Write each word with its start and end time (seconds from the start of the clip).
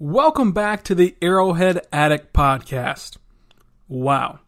Welcome 0.00 0.52
back 0.52 0.84
to 0.84 0.94
the 0.94 1.16
Arrowhead 1.20 1.84
Attic 1.92 2.32
Podcast. 2.32 3.16
Wow, 3.88 4.38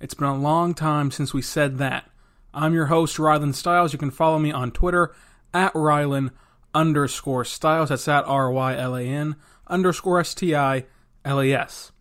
it's 0.00 0.14
been 0.14 0.26
a 0.26 0.36
long 0.36 0.74
time 0.74 1.12
since 1.12 1.32
we 1.32 1.42
said 1.42 1.78
that. 1.78 2.10
I'm 2.52 2.74
your 2.74 2.86
host, 2.86 3.16
Rylan 3.16 3.54
Stiles. 3.54 3.92
You 3.92 4.00
can 4.00 4.10
follow 4.10 4.40
me 4.40 4.50
on 4.50 4.72
Twitter 4.72 5.14
at 5.54 5.72
Rylan 5.74 6.32
underscore 6.74 7.44
Stiles. 7.44 7.90
That's 7.90 8.08
at 8.08 8.24
R 8.24 8.50
Y 8.50 8.76
L 8.76 8.96
A 8.96 9.02
N 9.04 9.36
underscore 9.68 10.18
S 10.18 10.34
T 10.34 10.56
I 10.56 10.86
L 11.24 11.40
A 11.40 11.52
S. 11.52 11.92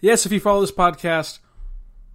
Yes, 0.00 0.24
if 0.24 0.32
you 0.32 0.40
follow 0.40 0.62
this 0.62 0.72
podcast, 0.72 1.40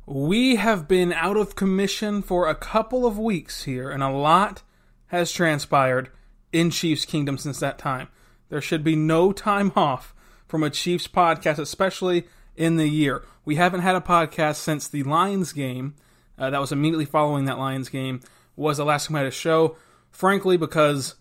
we 0.08 0.56
have 0.56 0.88
been 0.88 1.14
out 1.14 1.38
of 1.38 1.56
commission 1.56 2.24
for 2.24 2.48
a 2.48 2.56
couple 2.56 3.06
of 3.06 3.20
weeks 3.20 3.66
here, 3.66 3.92
and 3.92 4.02
a 4.02 4.10
lot 4.10 4.64
has 5.10 5.32
transpired 5.32 6.10
in 6.52 6.72
Chiefs 6.72 7.06
Kingdom 7.06 7.38
since 7.38 7.60
that 7.60 7.78
time. 7.78 8.08
There 8.50 8.62
should 8.62 8.84
be 8.84 8.96
no 8.96 9.32
time 9.32 9.72
off 9.76 10.14
from 10.48 10.64
a 10.64 10.70
Chiefs 10.70 11.08
podcast, 11.08 11.60
especially 11.60 12.28
in 12.56 12.76
the 12.76 12.88
year. 12.88 13.24
We 13.46 13.56
haven't 13.56 13.82
had 13.82 13.96
a 13.96 14.02
podcast 14.02 14.56
since 14.56 14.88
the 14.88 15.04
Lions 15.04 15.54
game. 15.54 15.96
Uh, 16.38 16.50
that 16.50 16.60
was 16.60 16.72
immediately 16.72 17.06
following 17.06 17.46
that 17.46 17.60
Lions 17.60 17.90
game. 17.90 18.22
Was 18.56 18.78
the 18.78 18.86
last 18.86 19.08
time 19.08 19.16
I 19.16 19.20
had 19.20 19.28
a 19.28 19.32
show. 19.32 19.78
Frankly, 20.12 20.58
because 20.58 21.16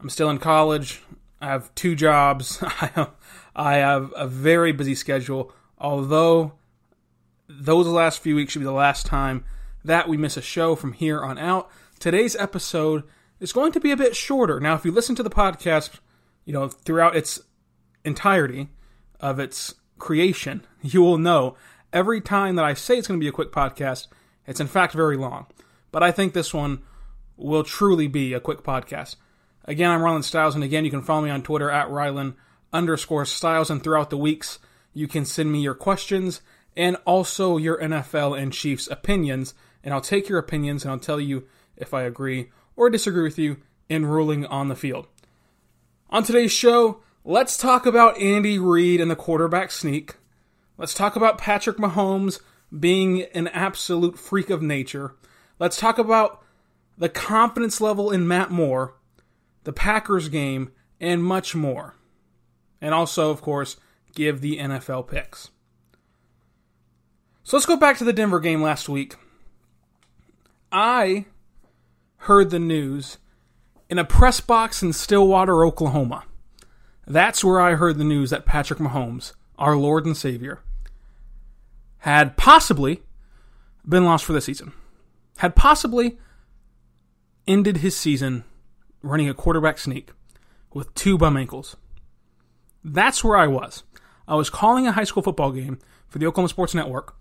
I'm 0.00 0.08
still 0.08 0.30
in 0.30 0.38
college. 0.38 1.02
I 1.40 1.46
have 1.46 1.74
two 1.74 1.94
jobs. 1.94 2.62
I 3.56 3.74
have 3.74 4.12
a 4.16 4.26
very 4.26 4.72
busy 4.72 4.94
schedule. 4.94 5.52
Although 5.78 6.52
those 7.48 7.86
last 7.86 8.20
few 8.20 8.36
weeks 8.36 8.52
should 8.52 8.60
be 8.60 8.64
the 8.64 8.72
last 8.72 9.06
time 9.06 9.44
that 9.84 10.08
we 10.08 10.16
miss 10.16 10.36
a 10.36 10.42
show 10.42 10.74
from 10.74 10.92
here 10.92 11.20
on 11.22 11.38
out. 11.38 11.70
Today's 11.98 12.36
episode 12.36 13.04
is 13.40 13.52
going 13.52 13.72
to 13.72 13.80
be 13.80 13.90
a 13.90 13.96
bit 13.96 14.14
shorter. 14.14 14.60
Now, 14.60 14.74
if 14.74 14.84
you 14.84 14.92
listen 14.92 15.14
to 15.16 15.22
the 15.22 15.30
podcast, 15.30 15.98
you 16.48 16.54
know, 16.54 16.66
throughout 16.66 17.14
its 17.14 17.42
entirety 18.06 18.70
of 19.20 19.38
its 19.38 19.74
creation, 19.98 20.66
you 20.82 21.02
will 21.02 21.18
know 21.18 21.56
every 21.92 22.22
time 22.22 22.56
that 22.56 22.64
I 22.64 22.72
say 22.72 22.96
it's 22.96 23.06
going 23.06 23.20
to 23.20 23.24
be 23.24 23.28
a 23.28 23.32
quick 23.32 23.52
podcast, 23.52 24.06
it's 24.46 24.58
in 24.58 24.66
fact 24.66 24.94
very 24.94 25.18
long. 25.18 25.46
But 25.92 26.02
I 26.02 26.10
think 26.10 26.32
this 26.32 26.54
one 26.54 26.80
will 27.36 27.64
truly 27.64 28.08
be 28.08 28.32
a 28.32 28.40
quick 28.40 28.62
podcast. 28.62 29.16
Again, 29.66 29.90
I'm 29.90 30.00
Rylan 30.00 30.24
Stiles, 30.24 30.54
and 30.54 30.64
again, 30.64 30.86
you 30.86 30.90
can 30.90 31.02
follow 31.02 31.20
me 31.20 31.28
on 31.28 31.42
Twitter 31.42 31.70
at 31.70 31.88
Rylan 31.88 32.34
underscore 32.72 33.26
Stiles, 33.26 33.68
and 33.68 33.84
throughout 33.84 34.08
the 34.08 34.16
weeks, 34.16 34.58
you 34.94 35.06
can 35.06 35.26
send 35.26 35.52
me 35.52 35.60
your 35.60 35.74
questions 35.74 36.40
and 36.74 36.96
also 37.04 37.58
your 37.58 37.78
NFL 37.78 38.40
and 38.40 38.54
Chiefs 38.54 38.88
opinions, 38.90 39.52
and 39.84 39.92
I'll 39.92 40.00
take 40.00 40.30
your 40.30 40.38
opinions 40.38 40.82
and 40.82 40.92
I'll 40.92 40.98
tell 40.98 41.20
you 41.20 41.46
if 41.76 41.92
I 41.92 42.04
agree 42.04 42.48
or 42.74 42.88
disagree 42.88 43.24
with 43.24 43.38
you 43.38 43.58
in 43.90 44.06
ruling 44.06 44.46
on 44.46 44.68
the 44.68 44.76
field. 44.76 45.08
On 46.10 46.22
today's 46.22 46.52
show, 46.52 47.02
let's 47.22 47.58
talk 47.58 47.84
about 47.84 48.18
Andy 48.18 48.58
Reid 48.58 48.98
and 48.98 49.10
the 49.10 49.16
quarterback 49.16 49.70
sneak. 49.70 50.16
Let's 50.78 50.94
talk 50.94 51.16
about 51.16 51.36
Patrick 51.36 51.76
Mahomes 51.76 52.40
being 52.76 53.24
an 53.34 53.48
absolute 53.48 54.18
freak 54.18 54.48
of 54.48 54.62
nature. 54.62 55.16
Let's 55.58 55.76
talk 55.76 55.98
about 55.98 56.42
the 56.96 57.10
confidence 57.10 57.78
level 57.82 58.10
in 58.10 58.26
Matt 58.26 58.50
Moore, 58.50 58.94
the 59.64 59.72
Packers 59.72 60.30
game, 60.30 60.72
and 60.98 61.22
much 61.22 61.54
more. 61.54 61.94
And 62.80 62.94
also, 62.94 63.30
of 63.30 63.42
course, 63.42 63.76
give 64.14 64.40
the 64.40 64.56
NFL 64.56 65.08
picks. 65.08 65.50
So 67.42 67.58
let's 67.58 67.66
go 67.66 67.76
back 67.76 67.98
to 67.98 68.04
the 68.04 68.14
Denver 68.14 68.40
game 68.40 68.62
last 68.62 68.88
week. 68.88 69.16
I 70.72 71.26
heard 72.16 72.48
the 72.48 72.58
news 72.58 73.18
in 73.90 73.98
a 73.98 74.04
press 74.04 74.40
box 74.40 74.82
in 74.82 74.92
Stillwater, 74.92 75.64
Oklahoma. 75.64 76.24
That's 77.06 77.42
where 77.42 77.60
I 77.60 77.74
heard 77.74 77.98
the 77.98 78.04
news 78.04 78.30
that 78.30 78.44
Patrick 78.44 78.78
Mahomes, 78.78 79.32
our 79.58 79.76
Lord 79.76 80.04
and 80.04 80.16
Savior, 80.16 80.60
had 81.98 82.36
possibly 82.36 83.02
been 83.86 84.04
lost 84.04 84.24
for 84.24 84.32
the 84.32 84.40
season. 84.40 84.72
Had 85.38 85.56
possibly 85.56 86.18
ended 87.46 87.78
his 87.78 87.96
season 87.96 88.44
running 89.02 89.28
a 89.28 89.34
quarterback 89.34 89.78
sneak 89.78 90.10
with 90.74 90.92
two 90.94 91.16
bum 91.16 91.36
ankles. 91.36 91.76
That's 92.84 93.24
where 93.24 93.36
I 93.36 93.46
was. 93.46 93.84
I 94.26 94.34
was 94.34 94.50
calling 94.50 94.86
a 94.86 94.92
high 94.92 95.04
school 95.04 95.22
football 95.22 95.52
game 95.52 95.78
for 96.08 96.18
the 96.18 96.26
Oklahoma 96.26 96.50
Sports 96.50 96.74
Network. 96.74 97.16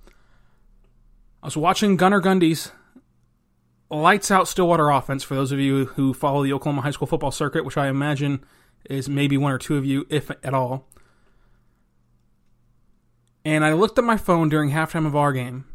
I 1.41 1.47
was 1.47 1.55
watching 1.55 1.95
Gunnar 1.95 2.21
Gundy's 2.21 2.71
lights 3.89 4.31
out 4.31 4.47
Stillwater 4.47 4.89
offense 4.89 5.23
for 5.23 5.35
those 5.35 5.51
of 5.51 5.59
you 5.59 5.85
who 5.85 6.13
follow 6.13 6.43
the 6.43 6.53
Oklahoma 6.53 6.81
high 6.81 6.91
school 6.91 7.07
football 7.07 7.31
circuit, 7.31 7.65
which 7.65 7.77
I 7.77 7.87
imagine 7.87 8.43
is 8.89 9.09
maybe 9.09 9.37
one 9.37 9.51
or 9.51 9.57
two 9.57 9.77
of 9.77 9.85
you, 9.85 10.05
if 10.09 10.29
at 10.29 10.53
all. 10.53 10.87
And 13.45 13.63
I 13.63 13.73
looked 13.73 13.97
at 13.97 14.03
my 14.03 14.17
phone 14.17 14.49
during 14.49 14.71
halftime 14.71 15.05
of 15.05 15.15
our 15.15 15.31
game, 15.31 15.65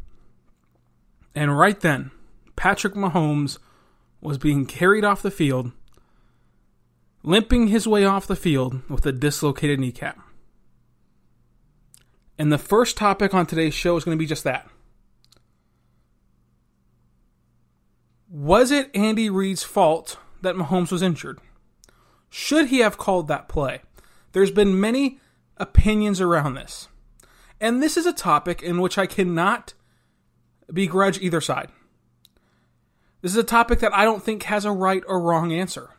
and 1.35 1.57
right 1.57 1.79
then, 1.79 2.11
Patrick 2.55 2.93
Mahomes 2.93 3.57
was 4.21 4.37
being 4.37 4.65
carried 4.65 5.03
off 5.03 5.21
the 5.21 5.31
field, 5.31 5.71
limping 7.23 7.67
his 7.67 7.87
way 7.87 8.05
off 8.05 8.27
the 8.27 8.35
field 8.35 8.87
with 8.89 9.05
a 9.05 9.11
dislocated 9.11 9.79
kneecap. 9.79 10.19
And 12.37 12.51
the 12.51 12.57
first 12.57 12.97
topic 12.97 13.33
on 13.33 13.45
today's 13.45 13.73
show 13.73 13.97
is 13.97 14.03
going 14.03 14.17
to 14.17 14.21
be 14.21 14.27
just 14.27 14.43
that. 14.43 14.69
Was 18.33 18.71
it 18.71 18.89
Andy 18.95 19.29
Reid's 19.29 19.61
fault 19.61 20.17
that 20.41 20.55
Mahomes 20.55 20.91
was 20.91 21.03
injured? 21.03 21.37
Should 22.31 22.69
he 22.69 22.79
have 22.79 22.97
called 22.97 23.27
that 23.27 23.47
play? 23.47 23.81
There's 24.31 24.49
been 24.49 24.81
many 24.81 25.19
opinions 25.57 26.19
around 26.19 26.55
this. 26.55 26.87
And 27.61 27.79
this 27.79 27.95
is 27.95 28.07
a 28.07 28.11
topic 28.11 28.63
in 28.63 28.81
which 28.81 28.97
I 28.97 29.05
cannot 29.05 29.75
begrudge 30.73 31.19
either 31.19 31.41
side. 31.41 31.69
This 33.21 33.29
is 33.33 33.37
a 33.37 33.43
topic 33.43 33.77
that 33.81 33.93
I 33.93 34.03
don't 34.03 34.23
think 34.23 34.41
has 34.43 34.65
a 34.65 34.71
right 34.71 35.03
or 35.07 35.21
wrong 35.21 35.53
answer. 35.53 35.91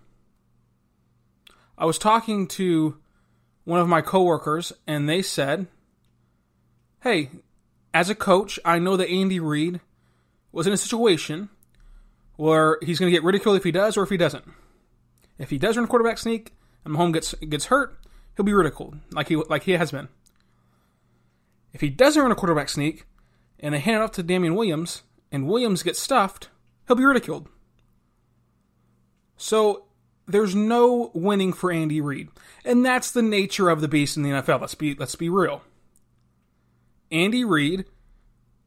I 1.78 1.84
was 1.84 1.98
talking 1.98 2.48
to 2.48 2.98
one 3.62 3.78
of 3.78 3.86
my 3.86 4.02
coworkers 4.02 4.72
and 4.88 5.08
they 5.08 5.22
said, 5.22 5.68
"Hey, 7.04 7.30
as 7.94 8.10
a 8.10 8.14
coach, 8.16 8.58
I 8.64 8.80
know 8.80 8.96
that 8.96 9.08
Andy 9.08 9.38
Reid 9.38 9.80
was 10.50 10.66
in 10.66 10.72
a 10.72 10.76
situation 10.76 11.48
where 12.36 12.78
he's 12.82 12.98
going 12.98 13.10
to 13.10 13.16
get 13.16 13.24
ridiculed 13.24 13.56
if 13.56 13.64
he 13.64 13.72
does 13.72 13.96
or 13.96 14.02
if 14.02 14.10
he 14.10 14.16
doesn't. 14.16 14.44
If 15.38 15.50
he 15.50 15.58
does 15.58 15.76
run 15.76 15.84
a 15.84 15.88
quarterback 15.88 16.18
sneak 16.18 16.52
and 16.84 16.94
Mahomes 16.94 17.14
gets 17.14 17.34
gets 17.34 17.66
hurt, 17.66 17.98
he'll 18.36 18.44
be 18.44 18.52
ridiculed 18.52 18.98
like 19.12 19.28
he 19.28 19.36
like 19.36 19.64
he 19.64 19.72
has 19.72 19.90
been. 19.90 20.08
If 21.72 21.80
he 21.80 21.90
doesn't 21.90 22.22
run 22.22 22.32
a 22.32 22.36
quarterback 22.36 22.68
sneak 22.68 23.04
and 23.58 23.74
they 23.74 23.80
hand 23.80 23.96
it 23.96 24.02
off 24.02 24.12
to 24.12 24.22
Damien 24.22 24.54
Williams 24.54 25.02
and 25.32 25.48
Williams 25.48 25.82
gets 25.82 26.00
stuffed, 26.00 26.48
he'll 26.86 26.96
be 26.96 27.04
ridiculed. 27.04 27.48
So 29.36 29.86
there's 30.26 30.54
no 30.54 31.10
winning 31.14 31.52
for 31.52 31.72
Andy 31.72 32.00
Reid. 32.00 32.28
And 32.64 32.84
that's 32.84 33.10
the 33.10 33.22
nature 33.22 33.68
of 33.68 33.80
the 33.80 33.88
beast 33.88 34.16
in 34.16 34.22
the 34.22 34.30
NFL. 34.30 34.60
Let's 34.60 34.74
be 34.74 34.94
let's 34.94 35.16
be 35.16 35.28
real. 35.28 35.62
Andy 37.10 37.44
Reid, 37.44 37.84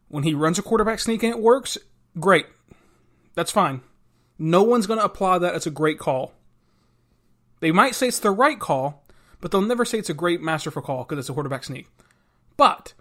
when 0.08 0.24
he 0.24 0.34
runs 0.34 0.60
a 0.60 0.64
quarterback 0.64 1.00
sneak 1.00 1.24
and 1.24 1.32
it 1.32 1.40
works, 1.40 1.78
great. 2.20 2.46
That's 3.38 3.52
fine. 3.52 3.82
No 4.40 4.64
one's 4.64 4.88
going 4.88 4.98
to 4.98 5.06
applaud 5.06 5.40
that. 5.40 5.54
It's 5.54 5.68
a 5.68 5.72
great 5.72 6.00
call. 6.00 6.34
They 7.60 7.72
might 7.72 7.94
say 7.94 8.08
it's 8.08 8.20
the 8.20 8.32
right 8.32 8.60
call, 8.60 9.06
but 9.40 9.52
they'll 9.52 9.62
never 9.62 9.86
say 9.86 10.00
it's 10.00 10.10
a 10.10 10.16
great 10.16 10.42
masterful 10.42 10.82
call 10.82 11.04
because 11.04 11.20
it's 11.20 11.30
a 11.30 11.34
quarterback 11.34 11.64
sneak. 11.64 11.88
But 12.58 12.96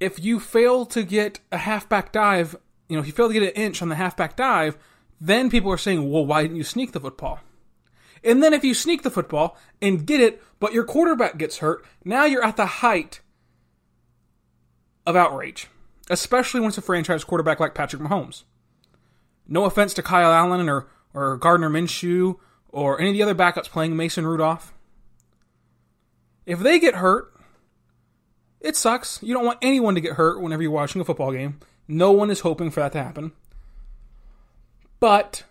if 0.00 0.22
you 0.22 0.38
fail 0.38 0.84
to 0.84 1.02
get 1.02 1.40
a 1.50 1.56
halfback 1.56 2.12
dive, 2.12 2.56
you 2.90 2.96
know, 2.96 3.00
if 3.00 3.06
you 3.06 3.14
fail 3.14 3.28
to 3.28 3.32
get 3.32 3.42
an 3.42 3.62
inch 3.62 3.80
on 3.80 3.88
the 3.88 3.94
halfback 3.94 4.36
dive, 4.36 4.76
then 5.18 5.48
people 5.48 5.72
are 5.72 5.78
saying, 5.78 6.10
well, 6.10 6.26
why 6.26 6.42
didn't 6.42 6.58
you 6.58 6.64
sneak 6.64 6.92
the 6.92 7.00
football? 7.00 7.40
And 8.22 8.42
then 8.42 8.52
if 8.52 8.62
you 8.62 8.74
sneak 8.74 9.02
the 9.02 9.10
football 9.10 9.56
and 9.80 10.04
get 10.04 10.20
it, 10.20 10.42
but 10.60 10.74
your 10.74 10.84
quarterback 10.84 11.38
gets 11.38 11.58
hurt, 11.58 11.86
now 12.04 12.26
you're 12.26 12.44
at 12.44 12.58
the 12.58 12.66
height 12.66 13.22
of 15.06 15.16
outrage, 15.16 15.68
especially 16.10 16.60
when 16.60 16.68
it's 16.68 16.76
a 16.76 16.82
franchise 16.82 17.24
quarterback 17.24 17.60
like 17.60 17.74
Patrick 17.74 18.02
Mahomes. 18.02 18.42
No 19.46 19.64
offense 19.64 19.94
to 19.94 20.02
Kyle 20.02 20.32
Allen 20.32 20.68
or, 20.68 20.88
or 21.14 21.36
Gardner 21.36 21.70
Minshew 21.70 22.38
or 22.68 23.00
any 23.00 23.10
of 23.10 23.14
the 23.14 23.22
other 23.22 23.34
backups 23.34 23.68
playing 23.68 23.96
Mason 23.96 24.26
Rudolph. 24.26 24.72
If 26.46 26.60
they 26.60 26.78
get 26.78 26.96
hurt, 26.96 27.32
it 28.60 28.76
sucks. 28.76 29.22
You 29.22 29.34
don't 29.34 29.44
want 29.44 29.58
anyone 29.62 29.94
to 29.94 30.00
get 30.00 30.14
hurt 30.14 30.40
whenever 30.40 30.62
you're 30.62 30.70
watching 30.70 31.00
a 31.00 31.04
football 31.04 31.32
game. 31.32 31.60
No 31.86 32.12
one 32.12 32.30
is 32.30 32.40
hoping 32.40 32.70
for 32.70 32.80
that 32.80 32.92
to 32.92 33.02
happen. 33.02 33.32
But 35.00 35.44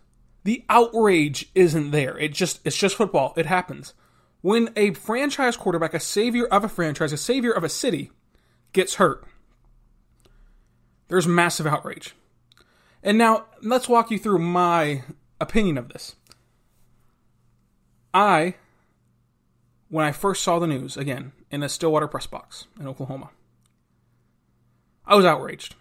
the 0.44 0.64
outrage 0.70 1.50
isn't 1.54 1.92
there. 1.92 2.18
It 2.18 2.34
just 2.34 2.60
it's 2.66 2.78
just 2.78 2.96
football. 2.96 3.34
It 3.36 3.46
happens. 3.46 3.94
When 4.42 4.70
a 4.76 4.94
franchise 4.94 5.56
quarterback, 5.56 5.94
a 5.94 6.00
savior 6.00 6.48
of 6.48 6.64
a 6.64 6.70
franchise, 6.70 7.14
a 7.14 7.18
savior 7.18 7.52
of 7.52 7.64
a 7.64 7.70
city, 7.70 8.12
gets 8.74 8.96
hurt, 8.96 9.24
there's 11.10 11.28
massive 11.28 11.68
outrage. 11.68 12.16
And 13.04 13.18
now 13.18 13.46
let's 13.62 13.90
walk 13.90 14.12
you 14.12 14.20
through 14.20 14.40
my 14.40 15.04
opinion 15.40 15.78
of 15.78 15.90
this. 15.90 16.16
I, 18.14 18.56
when 19.90 20.06
I 20.06 20.12
first 20.12 20.44
saw 20.44 20.60
the 20.60 20.68
news 20.68 20.98
again 20.98 21.32
in 21.50 21.64
a 21.64 21.70
Stillwater 21.70 22.08
press 22.08 22.28
box 22.28 22.68
in 22.80 22.88
Oklahoma, 22.88 23.30
I 25.06 25.16
was 25.16 25.26
outraged. 25.26 25.76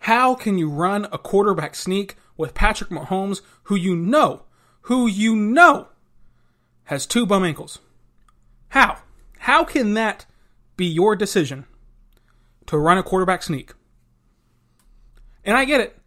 How 0.00 0.34
can 0.34 0.58
you 0.58 0.68
run 0.68 1.06
a 1.10 1.18
quarterback 1.18 1.74
sneak 1.74 2.16
with 2.36 2.54
Patrick 2.54 2.90
Mahomes, 2.90 3.40
who 3.64 3.74
you 3.74 3.96
know, 3.96 4.44
who 4.82 5.06
you 5.06 5.34
know 5.34 5.88
has 6.84 7.06
two 7.06 7.26
bum 7.26 7.44
ankles? 7.44 7.80
How? 8.68 8.98
How 9.38 9.64
can 9.64 9.94
that 9.94 10.26
be 10.76 10.86
your 10.86 11.16
decision 11.16 11.64
to 12.66 12.78
run 12.78 12.98
a 12.98 13.02
quarterback 13.02 13.42
sneak? 13.42 13.72
And 15.44 15.56
I 15.56 15.64
get 15.64 15.80
it. 15.80 15.98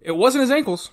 It 0.00 0.12
wasn't 0.12 0.42
his 0.42 0.50
ankles. 0.50 0.90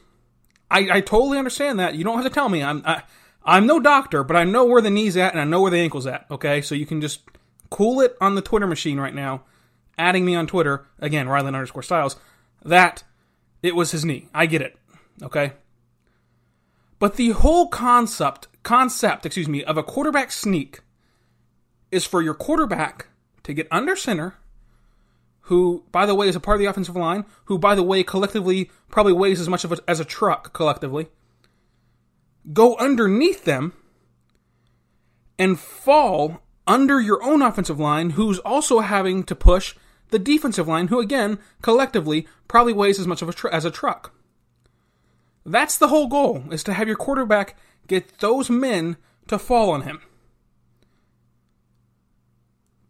I, 0.70 0.88
I 0.92 1.02
totally 1.02 1.38
understand 1.38 1.80
that. 1.80 1.96
You 1.96 2.04
don't 2.04 2.16
have 2.16 2.26
to 2.26 2.34
tell 2.34 2.50
me. 2.50 2.64
I'm 2.64 2.84
I, 2.86 3.04
I'm 3.44 3.66
no 3.66 3.80
doctor, 3.80 4.24
but 4.24 4.36
I 4.36 4.44
know 4.44 4.66
where 4.66 4.82
the 4.82 4.90
knee's 4.90 5.16
at 5.16 5.32
and 5.32 5.40
I 5.40 5.46
know 5.46 5.62
where 5.62 5.72
the 5.72 5.78
ankle's 5.78 6.06
at. 6.06 6.26
Okay, 6.30 6.62
so 6.62 6.76
you 6.76 6.86
can 6.86 7.00
just 7.00 7.22
cool 7.70 8.02
it 8.02 8.18
on 8.20 8.36
the 8.36 8.42
Twitter 8.42 8.68
machine 8.68 9.00
right 9.00 9.16
now, 9.16 9.44
adding 9.98 10.26
me 10.26 10.36
on 10.36 10.48
Twitter 10.48 10.86
again, 11.00 11.28
Rylan 11.28 11.48
underscore 11.48 11.84
Stiles. 11.84 12.18
That 12.64 13.04
it 13.64 13.76
was 13.76 13.92
his 13.92 14.04
knee. 14.04 14.28
I 14.34 14.46
get 14.46 14.62
it. 14.62 14.76
Okay, 15.24 15.54
but 17.00 17.16
the 17.16 17.30
whole 17.30 17.70
concept 17.70 18.48
concept, 18.64 19.26
excuse 19.26 19.48
me, 19.48 19.64
of 19.64 19.78
a 19.78 19.84
quarterback 19.84 20.32
sneak 20.32 20.82
is 21.90 22.06
for 22.06 22.22
your 22.22 22.34
quarterback 22.34 23.08
to 23.44 23.54
get 23.54 23.68
under 23.72 23.96
center 23.96 24.36
who, 25.48 25.84
by 25.94 26.06
the 26.06 26.14
way, 26.14 26.28
is 26.28 26.36
a 26.36 26.42
part 26.42 26.56
of 26.56 26.60
the 26.60 26.66
offensive 26.66 26.96
line, 26.96 27.24
who, 27.46 27.58
by 27.58 27.74
the 27.74 27.84
way, 27.84 28.04
collectively 28.04 28.70
probably 28.90 29.14
weighs 29.14 29.40
as 29.40 29.48
much 29.48 29.64
of 29.64 29.72
a, 29.72 29.78
as 29.88 30.00
a 30.00 30.06
truck 30.06 30.52
collectively, 30.54 31.08
go 32.52 32.76
underneath 32.76 33.46
them 33.46 33.72
and 35.40 35.58
fall 35.58 36.42
under 36.66 37.00
your 37.00 37.24
own 37.24 37.42
offensive 37.42 37.80
line, 37.80 38.12
who's 38.12 38.40
also 38.40 38.80
having 38.80 39.24
to 39.24 39.36
push 39.36 39.74
the 40.10 40.20
defensive 40.20 40.68
line, 40.68 40.90
who 40.90 41.00
again, 41.00 41.40
collectively, 41.62 42.28
probably 42.50 42.74
weighs 42.74 43.00
as 43.00 43.08
much 43.08 43.22
of 43.22 43.30
a 43.30 43.34
tr- 43.34 43.48
as 43.48 43.64
a 43.64 43.72
truck. 43.72 44.14
That's 45.46 45.78
the 45.78 45.88
whole 45.88 46.08
goal, 46.08 46.44
is 46.52 46.64
to 46.66 46.74
have 46.74 46.88
your 46.88 46.98
quarterback 46.98 47.56
get 47.88 48.18
those 48.18 48.50
men 48.50 48.98
to 49.28 49.40
fall 49.40 49.70
on 49.70 49.84
him. 49.84 50.02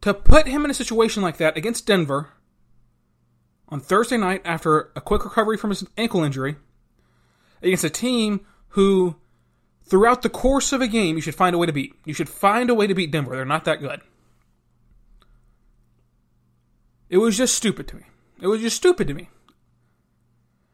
To 0.01 0.13
put 0.15 0.47
him 0.47 0.65
in 0.65 0.71
a 0.71 0.73
situation 0.73 1.21
like 1.21 1.37
that 1.37 1.55
against 1.55 1.85
Denver, 1.85 2.29
on 3.69 3.79
Thursday 3.79 4.17
night 4.17 4.41
after 4.45 4.91
a 4.95 5.01
quick 5.01 5.23
recovery 5.23 5.57
from 5.57 5.71
his 5.71 5.83
ankle 5.97 6.23
injury 6.23 6.55
against 7.61 7.83
a 7.83 7.89
team 7.89 8.41
who, 8.69 9.15
throughout 9.83 10.21
the 10.21 10.29
course 10.29 10.71
of 10.71 10.81
a 10.81 10.87
game, 10.87 11.15
you 11.15 11.21
should 11.21 11.35
find 11.35 11.55
a 11.55 11.57
way 11.57 11.65
to 11.65 11.73
beat. 11.73 11.93
You 12.05 12.13
should 12.13 12.29
find 12.29 12.69
a 12.69 12.73
way 12.73 12.87
to 12.87 12.93
beat 12.93 13.11
Denver. 13.11 13.35
They're 13.35 13.45
not 13.45 13.65
that 13.65 13.79
good. 13.79 14.01
It 17.09 17.17
was 17.17 17.37
just 17.37 17.55
stupid 17.55 17.87
to 17.89 17.95
me. 17.95 18.03
It 18.41 18.47
was 18.47 18.61
just 18.61 18.75
stupid 18.75 19.07
to 19.07 19.13
me. 19.13 19.29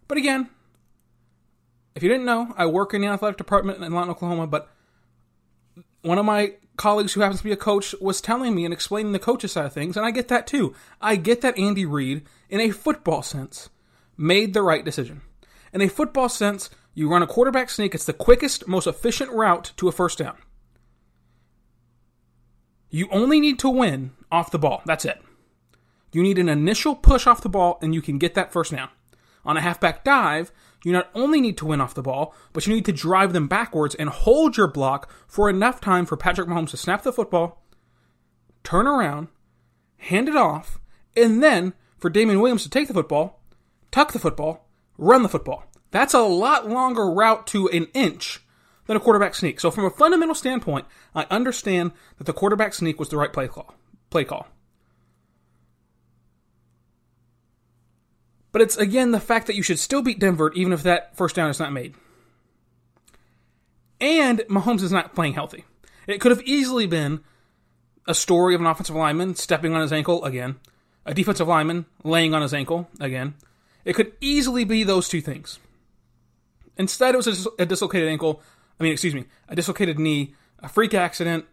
But 0.07 0.17
again, 0.17 0.49
if 1.95 2.03
you 2.03 2.09
didn't 2.09 2.25
know, 2.25 2.53
I 2.57 2.65
work 2.65 2.93
in 2.93 3.01
the 3.01 3.07
athletic 3.07 3.37
department 3.37 3.83
in 3.83 3.93
Lawton, 3.93 4.09
Oklahoma, 4.09 4.47
but 4.47 4.69
one 6.03 6.19
of 6.19 6.25
my 6.25 6.53
colleagues 6.77 7.13
who 7.13 7.21
happens 7.21 7.39
to 7.39 7.45
be 7.45 7.51
a 7.51 7.57
coach 7.57 7.95
was 7.99 8.21
telling 8.21 8.53
me 8.53 8.65
and 8.65 8.73
explaining 8.73 9.11
the 9.11 9.19
coach's 9.19 9.53
side 9.53 9.65
of 9.65 9.73
things, 9.73 9.97
and 9.97 10.05
I 10.05 10.11
get 10.11 10.27
that 10.27 10.45
too. 10.45 10.75
I 11.01 11.15
get 11.15 11.41
that 11.41 11.57
Andy 11.57 11.85
Reid, 11.85 12.23
in 12.49 12.59
a 12.59 12.71
football 12.71 13.23
sense, 13.23 13.69
made 14.17 14.53
the 14.53 14.61
right 14.61 14.85
decision. 14.85 15.21
In 15.73 15.81
a 15.81 15.89
football 15.89 16.29
sense, 16.29 16.69
you 16.93 17.09
run 17.09 17.23
a 17.23 17.27
quarterback 17.27 17.69
sneak, 17.69 17.95
it's 17.95 18.05
the 18.05 18.13
quickest, 18.13 18.67
most 18.67 18.85
efficient 18.85 19.31
route 19.31 19.71
to 19.77 19.87
a 19.87 19.91
first 19.91 20.19
down. 20.19 20.37
You 22.89 23.07
only 23.11 23.39
need 23.39 23.57
to 23.59 23.69
win 23.69 24.11
off 24.31 24.51
the 24.51 24.59
ball. 24.59 24.83
That's 24.85 25.05
it. 25.05 25.19
You 26.11 26.21
need 26.21 26.37
an 26.37 26.49
initial 26.49 26.95
push 26.95 27.25
off 27.25 27.41
the 27.41 27.49
ball, 27.49 27.79
and 27.81 27.95
you 27.95 28.03
can 28.03 28.19
get 28.19 28.35
that 28.35 28.51
first 28.51 28.71
down. 28.71 28.89
On 29.45 29.57
a 29.57 29.61
halfback 29.61 30.03
dive, 30.03 30.51
you 30.83 30.91
not 30.91 31.09
only 31.15 31.39
need 31.39 31.57
to 31.57 31.65
win 31.65 31.81
off 31.81 31.93
the 31.93 32.01
ball, 32.01 32.35
but 32.51 32.67
you 32.67 32.73
need 32.73 32.85
to 32.85 32.91
drive 32.91 33.33
them 33.33 33.47
backwards 33.47 33.95
and 33.95 34.09
hold 34.09 34.57
your 34.57 34.67
block 34.67 35.11
for 35.27 35.49
enough 35.49 35.79
time 35.79 36.05
for 36.05 36.17
Patrick 36.17 36.47
Mahomes 36.47 36.71
to 36.71 36.77
snap 36.77 37.03
the 37.03 37.13
football, 37.13 37.63
turn 38.63 38.87
around, 38.87 39.29
hand 39.97 40.27
it 40.27 40.35
off, 40.35 40.79
and 41.15 41.41
then 41.41 41.73
for 41.97 42.09
Damien 42.09 42.39
Williams 42.41 42.63
to 42.63 42.69
take 42.69 42.87
the 42.87 42.93
football, 42.93 43.41
tuck 43.91 44.11
the 44.11 44.19
football, 44.19 44.67
run 44.97 45.23
the 45.23 45.29
football. 45.29 45.65
That's 45.91 46.13
a 46.13 46.21
lot 46.21 46.67
longer 46.67 47.09
route 47.09 47.47
to 47.47 47.69
an 47.69 47.87
inch 47.93 48.41
than 48.87 48.97
a 48.97 48.99
quarterback 48.99 49.35
sneak. 49.35 49.59
So 49.59 49.71
from 49.71 49.85
a 49.85 49.89
fundamental 49.89 50.35
standpoint, 50.35 50.85
I 51.15 51.25
understand 51.29 51.91
that 52.17 52.25
the 52.25 52.33
quarterback 52.33 52.73
sneak 52.73 52.99
was 52.99 53.09
the 53.09 53.17
right 53.17 53.31
play 53.31 53.47
call. 53.47 53.75
Play 54.09 54.25
call. 54.25 54.47
But 58.53 58.61
it's 58.61 58.77
again 58.77 59.11
the 59.11 59.19
fact 59.19 59.47
that 59.47 59.55
you 59.55 59.63
should 59.63 59.79
still 59.79 60.01
beat 60.01 60.19
Denver 60.19 60.53
even 60.53 60.71
if 60.71 60.83
that 60.83 61.17
first 61.17 61.35
down 61.35 61.49
is 61.49 61.59
not 61.59 61.73
made. 61.73 61.95
And 63.99 64.39
Mahomes 64.49 64.83
is 64.83 64.91
not 64.91 65.13
playing 65.13 65.33
healthy. 65.33 65.65
It 66.07 66.21
could 66.21 66.31
have 66.31 66.41
easily 66.43 66.85
been 66.85 67.21
a 68.07 68.13
story 68.13 68.53
of 68.53 68.61
an 68.61 68.67
offensive 68.67 68.95
lineman 68.95 69.35
stepping 69.35 69.73
on 69.73 69.81
his 69.81 69.91
ankle 69.91 70.23
again, 70.23 70.57
a 71.05 71.13
defensive 71.13 71.47
lineman 71.47 71.85
laying 72.03 72.33
on 72.33 72.41
his 72.41 72.53
ankle 72.53 72.89
again. 72.99 73.33
It 73.85 73.93
could 73.93 74.13
easily 74.21 74.65
be 74.65 74.83
those 74.83 75.09
two 75.09 75.21
things. 75.21 75.59
Instead, 76.77 77.15
it 77.15 77.17
was 77.17 77.47
a, 77.59 77.65
dislocated 77.65 78.09
ankle. 78.09 78.41
I 78.79 78.83
mean, 78.83 78.91
excuse 78.93 79.13
me, 79.13 79.25
a 79.47 79.55
dislocated 79.55 79.99
knee, 79.99 80.35
a 80.59 80.67
freak 80.67 80.93
accident, 80.93 81.45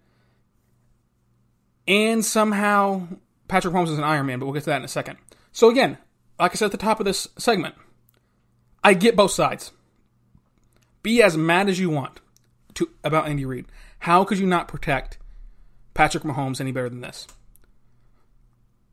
and 1.86 2.24
somehow 2.24 3.06
Patrick 3.48 3.74
Mahomes 3.74 3.88
is 3.88 3.98
an 3.98 4.04
Iron 4.04 4.26
Man, 4.26 4.38
but 4.38 4.46
we'll 4.46 4.54
get 4.54 4.64
to 4.64 4.70
that 4.70 4.78
in 4.78 4.84
a 4.84 4.88
second. 4.88 5.18
So 5.52 5.70
again, 5.70 5.98
like 6.40 6.52
I 6.52 6.54
said 6.54 6.66
at 6.66 6.72
the 6.72 6.78
top 6.78 7.00
of 7.00 7.06
this 7.06 7.28
segment, 7.38 7.74
I 8.82 8.94
get 8.94 9.16
both 9.16 9.30
sides. 9.30 9.72
Be 11.02 11.22
as 11.22 11.36
mad 11.36 11.68
as 11.68 11.78
you 11.78 11.90
want 11.90 12.20
to 12.74 12.90
about 13.04 13.28
Andy 13.28 13.44
Reid. 13.44 13.66
How 14.00 14.24
could 14.24 14.38
you 14.38 14.46
not 14.46 14.68
protect 14.68 15.18
Patrick 15.94 16.24
Mahomes 16.24 16.60
any 16.60 16.72
better 16.72 16.88
than 16.88 17.00
this? 17.00 17.26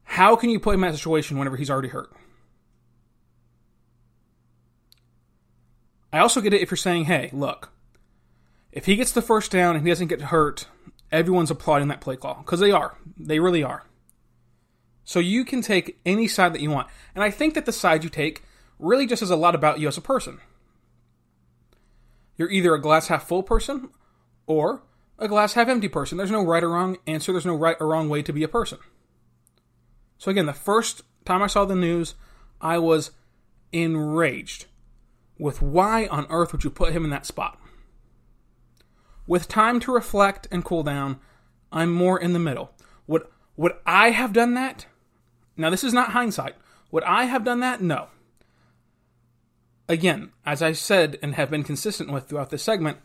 How 0.03 0.35
can 0.35 0.49
you 0.49 0.59
put 0.59 0.75
him 0.75 0.83
in 0.83 0.91
that 0.91 0.97
situation 0.97 1.37
whenever 1.37 1.57
he's 1.57 1.69
already 1.69 1.89
hurt? 1.89 2.11
I 6.11 6.19
also 6.19 6.41
get 6.41 6.53
it 6.53 6.61
if 6.61 6.71
you're 6.71 6.77
saying, 6.77 7.05
hey, 7.05 7.29
look, 7.33 7.71
if 8.71 8.85
he 8.85 8.95
gets 8.95 9.11
the 9.11 9.21
first 9.21 9.51
down 9.51 9.75
and 9.75 9.85
he 9.85 9.91
doesn't 9.91 10.07
get 10.07 10.21
hurt 10.21 10.67
everyone's 11.11 11.51
applauding 11.51 11.87
that 11.89 12.01
play 12.01 12.15
call 12.15 12.35
because 12.35 12.59
they 12.59 12.71
are. 12.71 12.95
They 13.17 13.39
really 13.39 13.63
are. 13.63 13.85
So 15.07 15.19
you 15.19 15.45
can 15.45 15.61
take 15.61 16.01
any 16.05 16.27
side 16.27 16.53
that 16.53 16.59
you 16.59 16.69
want. 16.69 16.89
And 17.15 17.23
I 17.23 17.31
think 17.31 17.53
that 17.53 17.65
the 17.65 17.71
side 17.71 18.03
you 18.03 18.09
take 18.09 18.43
really 18.77 19.07
just 19.07 19.21
says 19.21 19.29
a 19.29 19.37
lot 19.37 19.55
about 19.55 19.79
you 19.79 19.87
as 19.87 19.95
a 19.95 20.01
person. 20.01 20.41
You're 22.35 22.51
either 22.51 22.73
a 22.73 22.81
glass 22.81 23.07
half 23.07 23.25
full 23.25 23.41
person 23.41 23.87
or 24.47 24.83
a 25.17 25.29
glass 25.29 25.53
half 25.53 25.69
empty 25.69 25.87
person. 25.87 26.17
There's 26.17 26.29
no 26.29 26.43
right 26.43 26.61
or 26.61 26.71
wrong 26.71 26.97
answer, 27.07 27.31
there's 27.31 27.45
no 27.45 27.55
right 27.55 27.77
or 27.79 27.87
wrong 27.87 28.09
way 28.09 28.21
to 28.21 28.33
be 28.33 28.43
a 28.43 28.49
person. 28.49 28.79
So, 30.17 30.29
again, 30.29 30.45
the 30.45 30.51
first 30.51 31.03
time 31.23 31.41
I 31.41 31.47
saw 31.47 31.63
the 31.63 31.73
news, 31.73 32.15
I 32.59 32.77
was 32.77 33.11
enraged 33.71 34.65
with 35.39 35.61
why 35.61 36.07
on 36.07 36.27
earth 36.29 36.51
would 36.51 36.65
you 36.65 36.69
put 36.69 36.91
him 36.91 37.05
in 37.05 37.11
that 37.11 37.25
spot? 37.25 37.57
With 39.25 39.47
time 39.47 39.79
to 39.79 39.93
reflect 39.93 40.49
and 40.51 40.65
cool 40.65 40.83
down, 40.83 41.21
I'm 41.71 41.93
more 41.93 42.19
in 42.19 42.33
the 42.33 42.39
middle. 42.39 42.73
Would 43.07 43.23
would 43.55 43.71
I 43.85 44.09
have 44.09 44.33
done 44.33 44.53
that? 44.55 44.85
Now 45.57 45.69
this 45.69 45.83
is 45.83 45.93
not 45.93 46.11
hindsight. 46.11 46.55
Would 46.91 47.03
I 47.03 47.25
have 47.25 47.43
done 47.43 47.59
that? 47.59 47.81
No. 47.81 48.07
Again, 49.89 50.31
as 50.45 50.61
I 50.61 50.73
said 50.73 51.17
and 51.21 51.35
have 51.35 51.49
been 51.49 51.63
consistent 51.63 52.11
with 52.11 52.27
throughout 52.27 52.49
this 52.49 52.63
segment, 52.63 52.97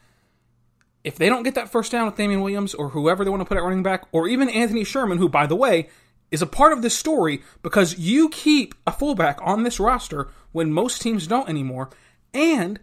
if 1.04 1.16
they 1.16 1.28
don't 1.28 1.42
get 1.42 1.54
that 1.54 1.70
first 1.70 1.90
down 1.90 2.06
with 2.06 2.16
Damien 2.16 2.42
Williams 2.42 2.74
or 2.74 2.90
whoever 2.90 3.24
they 3.24 3.30
want 3.30 3.40
to 3.40 3.44
put 3.44 3.56
at 3.56 3.62
running 3.62 3.82
back, 3.82 4.04
or 4.12 4.28
even 4.28 4.48
Anthony 4.48 4.84
Sherman, 4.84 5.18
who, 5.18 5.28
by 5.28 5.46
the 5.46 5.56
way, 5.56 5.88
is 6.30 6.42
a 6.42 6.46
part 6.46 6.72
of 6.72 6.82
this 6.82 6.96
story 6.96 7.42
because 7.62 7.98
you 7.98 8.28
keep 8.28 8.74
a 8.86 8.92
fullback 8.92 9.38
on 9.42 9.62
this 9.62 9.80
roster 9.80 10.28
when 10.52 10.72
most 10.72 11.02
teams 11.02 11.26
don't 11.26 11.48
anymore, 11.48 11.90
and 12.32 12.80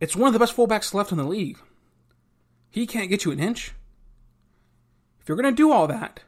it's 0.00 0.14
one 0.14 0.28
of 0.28 0.32
the 0.32 0.38
best 0.38 0.56
fullbacks 0.56 0.94
left 0.94 1.10
in 1.10 1.18
the 1.18 1.24
league. 1.24 1.58
He 2.70 2.86
can't 2.86 3.08
get 3.08 3.24
you 3.24 3.32
an 3.32 3.40
inch. 3.40 3.72
If 5.20 5.28
you're 5.28 5.36
going 5.36 5.52
to 5.52 5.56
do 5.56 5.72
all 5.72 5.86
that, 5.86 6.20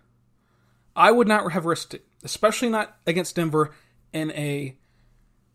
I 0.97 1.13
would 1.13 1.29
not 1.29 1.53
have 1.53 1.67
risked 1.67 1.95
it, 1.95 2.05
especially 2.23 2.69
not 2.69 2.97
against 3.07 3.37
Denver 3.37 3.75
in 4.13 4.31
a 4.33 4.77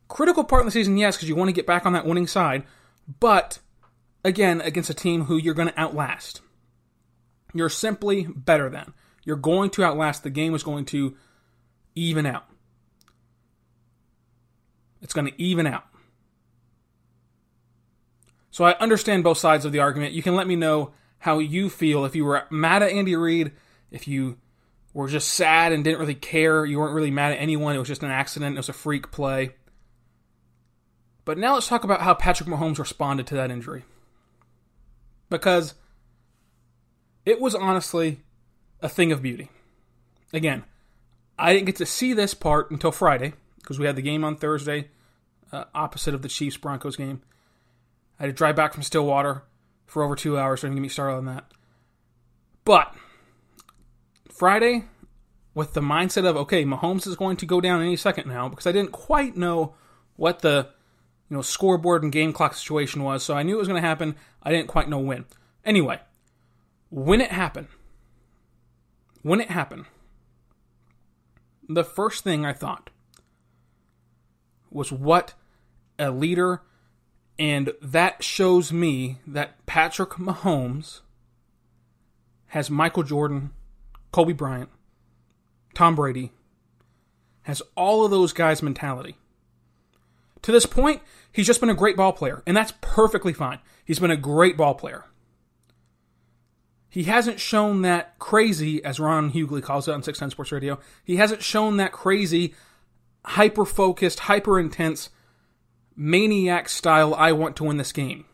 critical 0.07 0.43
part 0.43 0.61
of 0.61 0.65
the 0.65 0.71
season, 0.71 0.97
yes, 0.97 1.15
because 1.15 1.29
you 1.29 1.35
want 1.35 1.49
to 1.49 1.53
get 1.53 1.65
back 1.65 1.85
on 1.85 1.93
that 1.93 2.05
winning 2.05 2.27
side, 2.27 2.63
but 3.19 3.59
again, 4.23 4.61
against 4.61 4.89
a 4.89 4.93
team 4.93 5.25
who 5.25 5.37
you're 5.37 5.53
going 5.53 5.69
to 5.69 5.79
outlast. 5.79 6.41
You're 7.53 7.69
simply 7.69 8.27
better 8.27 8.69
than. 8.69 8.93
You're 9.23 9.35
going 9.35 9.69
to 9.71 9.83
outlast. 9.83 10.23
The 10.23 10.29
game 10.29 10.53
is 10.53 10.63
going 10.63 10.85
to 10.85 11.15
even 11.95 12.25
out. 12.25 12.45
It's 15.01 15.13
going 15.13 15.27
to 15.27 15.41
even 15.41 15.67
out. 15.67 15.85
So 18.51 18.65
I 18.65 18.77
understand 18.77 19.23
both 19.23 19.37
sides 19.37 19.65
of 19.65 19.71
the 19.71 19.79
argument. 19.79 20.13
You 20.13 20.23
can 20.23 20.35
let 20.35 20.47
me 20.47 20.55
know 20.55 20.91
how 21.19 21.39
you 21.39 21.69
feel 21.69 22.05
if 22.05 22.15
you 22.15 22.25
were 22.25 22.43
mad 22.49 22.83
at 22.83 22.91
Andy 22.91 23.15
Reid, 23.15 23.51
if 23.91 24.07
you 24.07 24.37
were 24.93 25.07
just 25.07 25.29
sad 25.29 25.71
and 25.71 25.83
didn't 25.83 25.99
really 25.99 26.15
care, 26.15 26.65
you 26.65 26.79
weren't 26.79 26.93
really 26.93 27.11
mad 27.11 27.31
at 27.31 27.39
anyone, 27.39 27.75
it 27.75 27.79
was 27.79 27.87
just 27.87 28.03
an 28.03 28.11
accident, 28.11 28.55
it 28.55 28.59
was 28.59 28.69
a 28.69 28.73
freak 28.73 29.11
play. 29.11 29.55
But 31.25 31.37
now 31.37 31.53
let's 31.53 31.67
talk 31.67 31.83
about 31.83 32.01
how 32.01 32.13
Patrick 32.13 32.49
Mahomes 32.49 32.79
responded 32.79 33.27
to 33.27 33.35
that 33.35 33.49
injury. 33.49 33.83
Because 35.29 35.73
it 37.25 37.39
was 37.39 37.55
honestly 37.55 38.19
a 38.81 38.89
thing 38.89 39.11
of 39.11 39.21
beauty. 39.21 39.49
Again, 40.33 40.63
I 41.39 41.53
didn't 41.53 41.65
get 41.65 41.77
to 41.77 41.85
see 41.85 42.13
this 42.13 42.33
part 42.33 42.69
until 42.71 42.91
Friday 42.91 43.33
because 43.57 43.79
we 43.79 43.85
had 43.85 43.95
the 43.95 44.01
game 44.01 44.23
on 44.23 44.35
Thursday, 44.35 44.89
uh, 45.51 45.65
opposite 45.73 46.13
of 46.13 46.21
the 46.21 46.27
Chiefs 46.27 46.57
Broncos 46.57 46.97
game. 46.97 47.21
I 48.19 48.23
had 48.23 48.27
to 48.27 48.33
drive 48.33 48.55
back 48.55 48.73
from 48.73 48.83
Stillwater 48.83 49.43
for 49.85 50.03
over 50.03 50.15
two 50.15 50.37
hours. 50.37 50.61
Don't 50.61 50.69
even 50.69 50.77
get 50.77 50.81
me 50.81 50.89
started 50.89 51.15
on 51.15 51.25
that. 51.25 51.45
But 52.65 52.93
Friday, 54.33 54.85
with 55.53 55.73
the 55.73 55.81
mindset 55.81 56.25
of 56.25 56.35
okay, 56.35 56.65
Mahomes 56.65 57.07
is 57.07 57.15
going 57.15 57.37
to 57.37 57.45
go 57.45 57.61
down 57.61 57.81
any 57.81 57.95
second 57.95 58.27
now 58.27 58.49
because 58.49 58.67
I 58.67 58.71
didn't 58.71 58.91
quite 58.91 59.37
know 59.37 59.75
what 60.15 60.39
the 60.39 60.69
you 61.29 61.35
know 61.35 61.41
scoreboard 61.41 62.03
and 62.03 62.11
game 62.11 62.33
clock 62.33 62.53
situation 62.53 63.03
was, 63.03 63.23
so 63.23 63.35
I 63.35 63.43
knew 63.43 63.55
it 63.55 63.59
was 63.59 63.67
going 63.67 63.81
to 63.81 63.87
happen. 63.87 64.15
I 64.41 64.51
didn't 64.51 64.67
quite 64.67 64.89
know 64.89 64.99
when. 64.99 65.25
Anyway, 65.63 65.99
when 66.89 67.21
it 67.21 67.31
happened, 67.31 67.67
when 69.21 69.39
it 69.39 69.51
happened, 69.51 69.85
the 71.69 71.83
first 71.83 72.23
thing 72.23 72.45
I 72.45 72.53
thought 72.53 72.89
was 74.69 74.91
what 74.91 75.33
a 75.99 76.09
leader 76.09 76.61
and 77.37 77.73
that 77.81 78.23
shows 78.23 78.71
me 78.71 79.17
that 79.25 79.65
Patrick 79.65 80.11
Mahomes 80.11 81.01
has 82.47 82.69
Michael 82.69 83.03
Jordan, 83.03 83.51
Kobe 84.13 84.31
Bryant, 84.31 84.69
Tom 85.73 85.95
Brady, 85.95 86.31
has 87.41 87.61
all 87.75 88.05
of 88.05 88.11
those 88.11 88.31
guys' 88.31 88.63
mentality. 88.63 89.17
To 90.43 90.51
this 90.51 90.65
point, 90.65 91.01
he's 91.31 91.47
just 91.47 91.59
been 91.59 91.69
a 91.69 91.75
great 91.75 91.97
ball 91.97 92.13
player, 92.13 92.41
and 92.45 92.55
that's 92.55 92.73
perfectly 92.79 93.33
fine. 93.33 93.59
He's 93.83 93.99
been 93.99 94.11
a 94.11 94.17
great 94.17 94.55
ball 94.55 94.75
player. 94.75 95.05
He 96.87 97.03
hasn't 97.05 97.39
shown 97.39 97.81
that 97.81 98.19
crazy, 98.19 98.83
as 98.85 98.99
Ron 98.99 99.31
Hughley 99.31 99.63
calls 99.63 99.87
it 99.87 99.93
on 99.93 100.03
610 100.03 100.29
Sports 100.29 100.51
Radio, 100.51 100.79
he 101.03 101.15
hasn't 101.15 101.41
shown 101.41 101.77
that 101.77 101.91
crazy, 101.91 102.53
hyper 103.25 103.65
focused, 103.65 104.19
hyper 104.21 104.59
intense 104.59 105.09
maniac 105.95 106.69
style, 106.69 107.15
I 107.15 107.31
want 107.31 107.55
to 107.57 107.63
win 107.63 107.77
this 107.77 107.91
game. 107.91 108.25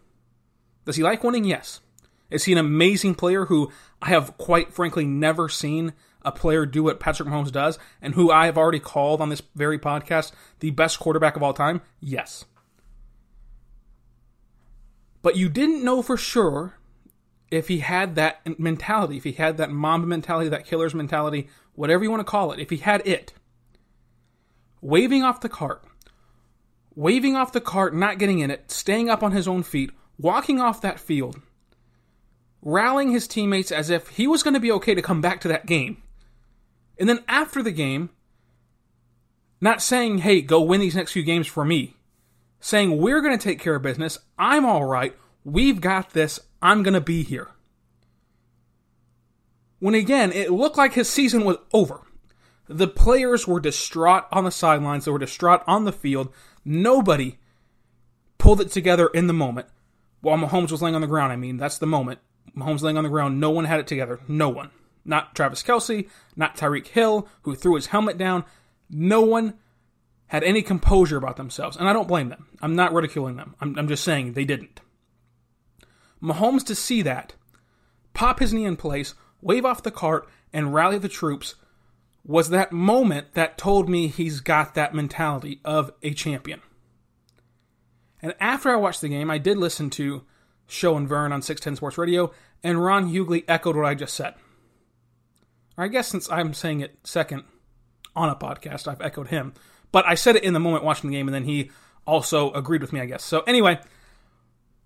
Does 0.83 0.97
he 0.97 1.03
like 1.03 1.23
winning? 1.23 1.45
Yes. 1.45 1.79
Is 2.29 2.43
he 2.43 2.51
an 2.51 2.57
amazing 2.57 3.15
player 3.15 3.45
who 3.45 3.71
I 4.01 4.09
have 4.09 4.37
quite 4.37 4.73
frankly 4.73 5.05
never 5.05 5.49
seen 5.49 5.93
a 6.21 6.31
player 6.31 6.65
do 6.65 6.83
what 6.83 6.99
Patrick 6.99 7.29
Mahomes 7.29 7.51
does 7.51 7.79
and 8.01 8.13
who 8.13 8.31
I 8.31 8.45
have 8.45 8.57
already 8.57 8.79
called 8.79 9.21
on 9.21 9.29
this 9.29 9.41
very 9.55 9.79
podcast 9.79 10.31
the 10.59 10.71
best 10.71 10.99
quarterback 10.99 11.35
of 11.35 11.43
all 11.43 11.53
time? 11.53 11.81
Yes. 11.99 12.45
But 15.21 15.35
you 15.35 15.49
didn't 15.49 15.83
know 15.83 16.01
for 16.01 16.17
sure 16.17 16.75
if 17.51 17.67
he 17.67 17.79
had 17.79 18.15
that 18.15 18.59
mentality, 18.59 19.17
if 19.17 19.23
he 19.23 19.33
had 19.33 19.57
that 19.57 19.71
Mamba 19.71 20.07
mentality, 20.07 20.49
that 20.49 20.65
killer's 20.65 20.93
mentality, 20.93 21.49
whatever 21.73 22.03
you 22.03 22.11
want 22.11 22.21
to 22.21 22.31
call 22.31 22.51
it, 22.51 22.59
if 22.59 22.69
he 22.69 22.77
had 22.77 23.05
it. 23.05 23.33
Waving 24.81 25.23
off 25.23 25.41
the 25.41 25.49
cart, 25.49 25.83
waving 26.95 27.35
off 27.35 27.51
the 27.51 27.59
cart, 27.59 27.93
not 27.93 28.17
getting 28.17 28.39
in 28.39 28.51
it, 28.51 28.71
staying 28.71 29.09
up 29.09 29.23
on 29.23 29.33
his 29.33 29.47
own 29.47 29.63
feet, 29.63 29.91
walking 30.17 30.61
off 30.61 30.81
that 30.81 30.99
field, 30.99 31.41
rallying 32.61 33.11
his 33.11 33.27
teammates 33.27 33.71
as 33.71 33.89
if 33.89 34.09
he 34.09 34.27
was 34.27 34.43
going 34.43 34.53
to 34.53 34.59
be 34.59 34.71
okay 34.71 34.95
to 34.95 35.01
come 35.01 35.21
back 35.21 35.41
to 35.41 35.47
that 35.47 35.65
game. 35.65 36.01
And 36.97 37.07
then 37.07 37.23
after 37.27 37.63
the 37.63 37.71
game, 37.71 38.09
not 39.61 39.81
saying, 39.81 40.19
hey, 40.19 40.41
go 40.41 40.61
win 40.61 40.81
these 40.81 40.95
next 40.95 41.13
few 41.13 41.23
games 41.23 41.47
for 41.47 41.65
me, 41.65 41.95
saying, 42.59 42.97
we're 42.97 43.21
going 43.21 43.37
to 43.37 43.43
take 43.43 43.59
care 43.59 43.75
of 43.75 43.81
business. 43.81 44.17
I'm 44.37 44.65
all 44.65 44.85
right. 44.85 45.15
We've 45.43 45.81
got 45.81 46.11
this. 46.11 46.39
I'm 46.61 46.83
going 46.83 46.93
to 46.93 47.01
be 47.01 47.23
here. 47.23 47.49
When 49.79 49.95
again, 49.95 50.31
it 50.33 50.51
looked 50.51 50.77
like 50.77 50.93
his 50.93 51.09
season 51.09 51.45
was 51.45 51.57
over. 51.73 52.01
The 52.67 52.87
players 52.87 53.47
were 53.47 53.59
distraught 53.59 54.25
on 54.31 54.43
the 54.43 54.51
sidelines, 54.51 55.05
they 55.05 55.11
were 55.11 55.17
distraught 55.17 55.63
on 55.65 55.85
the 55.85 55.91
field. 55.91 56.31
Nobody 56.63 57.39
pulled 58.37 58.61
it 58.61 58.71
together 58.71 59.07
in 59.07 59.27
the 59.27 59.33
moment. 59.33 59.67
While 60.21 60.37
Mahomes 60.37 60.71
was 60.71 60.81
laying 60.81 60.95
on 60.95 61.01
the 61.01 61.07
ground, 61.07 61.31
I 61.31 61.37
mean, 61.37 61.57
that's 61.57 61.77
the 61.77 61.87
moment. 61.87 62.19
Mahomes 62.55 62.81
laying 62.81 62.97
on 62.97 63.03
the 63.03 63.09
ground, 63.09 63.39
no 63.39 63.49
one 63.49 63.65
had 63.65 63.79
it 63.79 63.87
together. 63.87 64.19
No 64.27 64.49
one. 64.49 64.71
Not 65.05 65.35
Travis 65.35 65.63
Kelce, 65.63 66.09
not 66.35 66.57
Tyreek 66.57 66.87
Hill, 66.87 67.27
who 67.43 67.55
threw 67.55 67.75
his 67.75 67.87
helmet 67.87 68.17
down. 68.17 68.45
No 68.89 69.21
one 69.21 69.55
had 70.27 70.43
any 70.43 70.61
composure 70.61 71.17
about 71.17 71.37
themselves. 71.37 71.75
And 71.77 71.87
I 71.87 71.93
don't 71.93 72.07
blame 72.07 72.29
them. 72.29 72.47
I'm 72.61 72.75
not 72.75 72.93
ridiculing 72.93 73.35
them. 73.35 73.55
I'm, 73.59 73.77
I'm 73.77 73.87
just 73.87 74.03
saying 74.03 74.33
they 74.33 74.45
didn't. 74.45 74.81
Mahomes 76.21 76.65
to 76.65 76.75
see 76.75 77.01
that, 77.01 77.33
pop 78.13 78.39
his 78.39 78.53
knee 78.53 78.65
in 78.65 78.75
place, 78.75 79.15
wave 79.41 79.65
off 79.65 79.83
the 79.83 79.91
cart, 79.91 80.27
and 80.51 80.73
rally 80.73 80.97
the 80.97 81.09
troops 81.09 81.55
was 82.23 82.49
that 82.49 82.71
moment 82.71 83.33
that 83.33 83.57
told 83.57 83.89
me 83.89 84.07
he's 84.07 84.41
got 84.41 84.75
that 84.75 84.93
mentality 84.93 85.61
of 85.63 85.91
a 86.03 86.13
champion. 86.13 86.61
And 88.21 88.35
after 88.39 88.69
I 88.69 88.75
watched 88.75 89.01
the 89.01 89.09
game, 89.09 89.31
I 89.31 89.37
did 89.37 89.57
listen 89.57 89.89
to 89.91 90.23
Show 90.69 90.95
and 90.95 91.07
Vern 91.07 91.31
on 91.31 91.41
610 91.41 91.75
Sports 91.75 91.97
Radio, 91.97 92.31
and 92.63 92.83
Ron 92.83 93.11
Hughley 93.11 93.43
echoed 93.47 93.75
what 93.75 93.85
I 93.85 93.95
just 93.95 94.13
said. 94.13 94.35
I 95.77 95.87
guess 95.87 96.07
since 96.07 96.29
I'm 96.29 96.53
saying 96.53 96.81
it 96.81 96.97
second 97.03 97.43
on 98.15 98.29
a 98.29 98.35
podcast, 98.35 98.87
I've 98.87 99.01
echoed 99.01 99.29
him. 99.29 99.53
But 99.91 100.05
I 100.05 100.15
said 100.15 100.35
it 100.35 100.43
in 100.43 100.53
the 100.53 100.59
moment 100.59 100.83
watching 100.83 101.09
the 101.09 101.15
game, 101.15 101.27
and 101.27 101.33
then 101.33 101.45
he 101.45 101.71
also 102.05 102.51
agreed 102.51 102.81
with 102.81 102.93
me, 102.93 102.99
I 102.99 103.05
guess. 103.05 103.23
So, 103.23 103.41
anyway, 103.41 103.79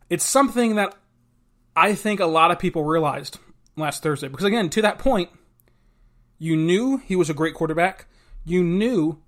it's 0.09 0.23
something 0.23 0.75
that 0.75 0.95
I 1.75 1.95
think 1.95 2.19
a 2.19 2.25
lot 2.25 2.51
of 2.51 2.59
people 2.59 2.83
realized 2.83 3.39
last 3.75 4.03
Thursday. 4.03 4.27
Because, 4.27 4.45
again, 4.45 4.69
to 4.69 4.81
that 4.83 4.99
point, 4.99 5.29
you 6.37 6.55
knew 6.55 6.97
he 6.97 7.15
was 7.15 7.29
a 7.29 7.33
great 7.33 7.53
quarterback. 7.53 8.05
You 8.45 8.63
knew 8.63 9.21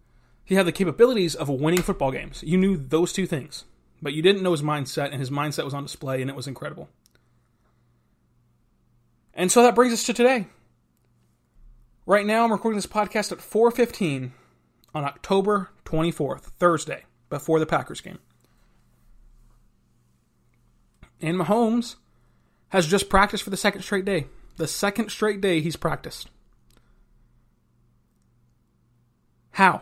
he 0.44 0.56
had 0.56 0.68
the 0.68 0.72
capabilities 0.72 1.36
of 1.36 1.50
winning 1.50 1.82
football 1.82 2.12
games. 2.12 2.44
You 2.44 2.58
knew 2.58 2.78
those 2.78 3.12
two 3.12 3.26
things. 3.26 3.66
But 4.06 4.14
you 4.14 4.22
didn't 4.22 4.44
know 4.44 4.52
his 4.52 4.62
mindset, 4.62 5.10
and 5.10 5.20
his 5.20 5.32
mindset 5.32 5.64
was 5.64 5.74
on 5.74 5.82
display, 5.82 6.22
and 6.22 6.30
it 6.30 6.36
was 6.36 6.46
incredible. 6.46 6.90
And 9.34 9.52
so 9.52 9.64
that 9.64 9.74
brings 9.74 9.94
us 9.94 10.06
to 10.06 10.14
today. 10.14 10.46
Right 12.06 12.28
now, 12.28 12.44
I'm 12.44 12.52
recording 12.52 12.78
this 12.78 12.86
podcast 12.86 13.32
at 13.32 13.42
4:15 13.42 14.34
on 14.94 15.04
October 15.06 15.72
24th, 15.86 16.52
Thursday, 16.60 17.06
before 17.32 17.58
the 17.58 17.66
Packers 17.66 18.00
game. 18.00 18.20
And 21.20 21.40
Mahomes 21.40 21.96
has 22.70 22.86
just 22.86 23.10
practiced 23.10 23.42
for 23.42 23.50
the 23.50 23.58
second 23.58 23.82
straight 23.82 24.06
day. 24.06 24.28
The 24.58 24.68
second 24.68 25.10
straight 25.10 25.42
day 25.42 25.62
he's 25.62 25.78
practiced. 25.78 26.30
How? 29.54 29.82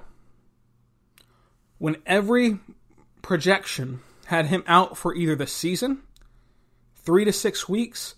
When 1.78 1.98
every 2.06 2.62
projection 3.22 4.00
had 4.26 4.48
him 4.48 4.64
out 4.68 4.98
for 4.98 5.16
either 5.16 5.36
the 5.36 5.48
season, 5.48 6.04
three 6.96 7.26
to 7.26 7.34
six 7.34 7.68
weeks, 7.68 8.16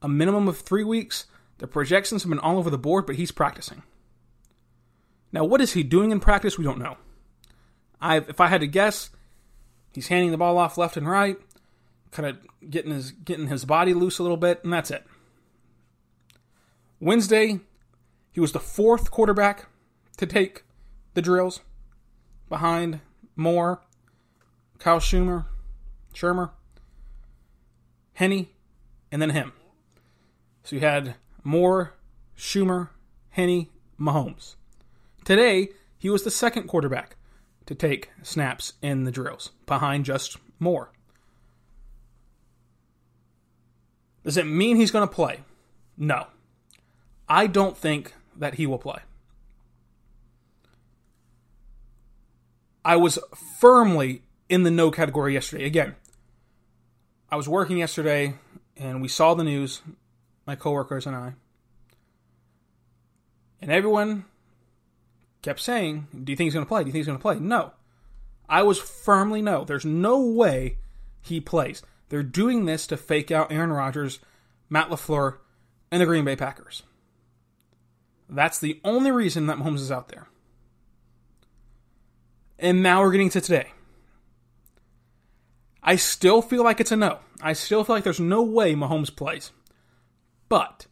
a 0.00 0.08
minimum 0.08 0.48
of 0.48 0.58
three 0.58 0.84
weeks, 0.84 1.26
the 1.58 1.66
projections 1.66 2.22
have 2.22 2.30
been 2.30 2.38
all 2.38 2.58
over 2.58 2.70
the 2.70 2.78
board, 2.78 3.06
but 3.06 3.16
he's 3.16 3.30
practicing. 3.30 3.82
Now, 5.32 5.44
what 5.44 5.60
is 5.60 5.72
he 5.72 5.82
doing 5.82 6.10
in 6.10 6.20
practice? 6.20 6.58
We 6.58 6.64
don't 6.64 6.78
know. 6.78 6.96
I, 8.00 8.16
if 8.16 8.40
I 8.40 8.48
had 8.48 8.60
to 8.62 8.66
guess, 8.66 9.10
he's 9.92 10.08
handing 10.08 10.30
the 10.30 10.38
ball 10.38 10.58
off 10.58 10.76
left 10.76 10.96
and 10.96 11.08
right, 11.08 11.38
kind 12.10 12.28
of 12.28 12.38
getting 12.68 12.92
his 12.92 13.12
getting 13.12 13.46
his 13.46 13.64
body 13.64 13.94
loose 13.94 14.18
a 14.18 14.22
little 14.22 14.36
bit, 14.36 14.62
and 14.64 14.72
that's 14.72 14.90
it. 14.90 15.06
Wednesday, 17.00 17.60
he 18.30 18.40
was 18.40 18.52
the 18.52 18.60
fourth 18.60 19.10
quarterback 19.10 19.66
to 20.16 20.26
take 20.26 20.64
the 21.14 21.22
drills 21.22 21.60
behind 22.48 23.00
Moore, 23.36 23.82
Kyle 24.82 24.98
Shurmur, 24.98 25.44
Shurmur, 26.12 26.50
Henne, 28.14 28.48
and 29.12 29.22
then 29.22 29.30
him. 29.30 29.52
So 30.64 30.74
you 30.74 30.80
had 30.80 31.14
Moore, 31.44 31.94
Shurmur, 32.36 32.88
Henne, 33.30 33.68
Mahomes. 33.96 34.56
Today, 35.24 35.68
he 35.98 36.10
was 36.10 36.24
the 36.24 36.32
second 36.32 36.66
quarterback 36.66 37.14
to 37.66 37.76
take 37.76 38.10
snaps 38.22 38.72
in 38.82 39.04
the 39.04 39.12
drills, 39.12 39.52
behind 39.66 40.04
just 40.04 40.38
Moore. 40.58 40.90
Does 44.24 44.36
it 44.36 44.46
mean 44.46 44.78
he's 44.78 44.90
going 44.90 45.06
to 45.06 45.14
play? 45.14 45.42
No. 45.96 46.26
I 47.28 47.46
don't 47.46 47.78
think 47.78 48.14
that 48.36 48.54
he 48.54 48.66
will 48.66 48.78
play. 48.78 48.98
I 52.84 52.96
was 52.96 53.20
firmly 53.60 54.22
in 54.48 54.62
the 54.62 54.70
no 54.70 54.90
category 54.90 55.34
yesterday. 55.34 55.64
Again, 55.64 55.94
I 57.30 57.36
was 57.36 57.48
working 57.48 57.78
yesterday 57.78 58.34
and 58.76 59.00
we 59.00 59.08
saw 59.08 59.34
the 59.34 59.44
news, 59.44 59.82
my 60.46 60.56
coworkers 60.56 61.06
and 61.06 61.16
I. 61.16 61.34
And 63.60 63.70
everyone 63.70 64.24
kept 65.40 65.60
saying, 65.60 66.08
Do 66.12 66.32
you 66.32 66.36
think 66.36 66.46
he's 66.46 66.54
going 66.54 66.66
to 66.66 66.68
play? 66.68 66.82
Do 66.82 66.88
you 66.88 66.92
think 66.92 67.00
he's 67.00 67.06
going 67.06 67.18
to 67.18 67.22
play? 67.22 67.38
No. 67.38 67.72
I 68.48 68.62
was 68.62 68.78
firmly 68.78 69.40
no. 69.40 69.64
There's 69.64 69.84
no 69.84 70.20
way 70.20 70.78
he 71.20 71.40
plays. 71.40 71.82
They're 72.08 72.22
doing 72.22 72.66
this 72.66 72.86
to 72.88 72.96
fake 72.96 73.30
out 73.30 73.50
Aaron 73.50 73.72
Rodgers, 73.72 74.18
Matt 74.68 74.90
LaFleur, 74.90 75.38
and 75.90 76.00
the 76.02 76.06
Green 76.06 76.24
Bay 76.24 76.36
Packers. 76.36 76.82
That's 78.28 78.58
the 78.58 78.80
only 78.84 79.10
reason 79.10 79.46
that 79.46 79.58
Mahomes 79.58 79.76
is 79.76 79.92
out 79.92 80.08
there. 80.08 80.28
And 82.58 82.82
now 82.82 83.02
we're 83.02 83.12
getting 83.12 83.30
to 83.30 83.40
today. 83.40 83.72
I 85.82 85.96
still 85.96 86.42
feel 86.42 86.62
like 86.62 86.80
it's 86.80 86.92
a 86.92 86.96
no. 86.96 87.18
I 87.40 87.54
still 87.54 87.82
feel 87.82 87.96
like 87.96 88.04
there's 88.04 88.20
no 88.20 88.42
way 88.42 88.74
Mahomes 88.74 89.14
plays. 89.14 89.50
But 90.48 90.86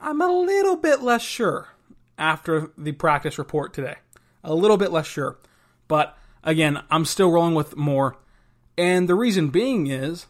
I'm 0.00 0.20
a 0.22 0.28
little 0.28 0.76
bit 0.76 1.02
less 1.02 1.22
sure 1.22 1.68
after 2.16 2.72
the 2.78 2.92
practice 2.92 3.38
report 3.38 3.74
today. 3.74 3.96
A 4.42 4.54
little 4.54 4.76
bit 4.76 4.92
less 4.92 5.06
sure. 5.06 5.38
But 5.88 6.16
again, 6.42 6.82
I'm 6.90 7.04
still 7.04 7.30
rolling 7.30 7.54
with 7.54 7.76
Moore. 7.76 8.16
And 8.78 9.08
the 9.08 9.14
reason 9.14 9.48
being 9.48 9.88
is 9.88 10.26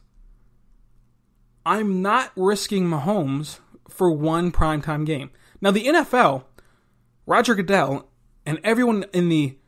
I'm 1.64 2.02
not 2.02 2.32
risking 2.34 2.86
Mahomes 2.88 3.60
for 3.88 4.10
one 4.10 4.50
primetime 4.50 5.04
game. 5.06 5.30
Now, 5.60 5.70
the 5.70 5.86
NFL, 5.86 6.44
Roger 7.26 7.54
Goodell, 7.54 8.08
and 8.46 8.58
everyone 8.64 9.04
in 9.12 9.28
the 9.28 9.58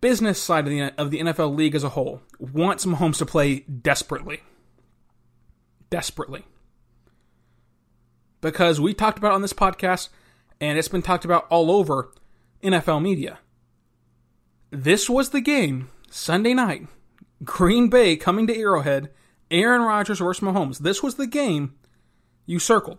business 0.00 0.40
side 0.40 0.66
of 0.66 0.70
the, 0.70 0.94
of 0.96 1.10
the 1.10 1.20
NFL 1.20 1.56
league 1.56 1.74
as 1.74 1.84
a 1.84 1.90
whole 1.90 2.22
wants 2.40 2.86
Mahomes 2.86 3.18
to 3.18 3.26
play 3.26 3.60
desperately. 3.60 4.40
Desperately. 5.90 6.44
Because 8.40 8.80
we 8.80 8.94
talked 8.94 9.18
about 9.18 9.32
on 9.32 9.42
this 9.42 9.52
podcast, 9.52 10.08
and 10.60 10.78
it's 10.78 10.88
been 10.88 11.02
talked 11.02 11.24
about 11.24 11.46
all 11.50 11.70
over 11.70 12.12
NFL 12.62 13.02
media. 13.02 13.38
This 14.70 15.10
was 15.10 15.30
the 15.30 15.40
game, 15.40 15.90
Sunday 16.10 16.54
night, 16.54 16.86
Green 17.44 17.88
Bay 17.88 18.16
coming 18.16 18.46
to 18.46 18.56
Arrowhead, 18.56 19.10
Aaron 19.50 19.82
Rodgers 19.82 20.20
versus 20.20 20.42
Mahomes. 20.42 20.78
This 20.78 21.02
was 21.02 21.16
the 21.16 21.26
game 21.26 21.74
you 22.46 22.58
circled. 22.58 22.98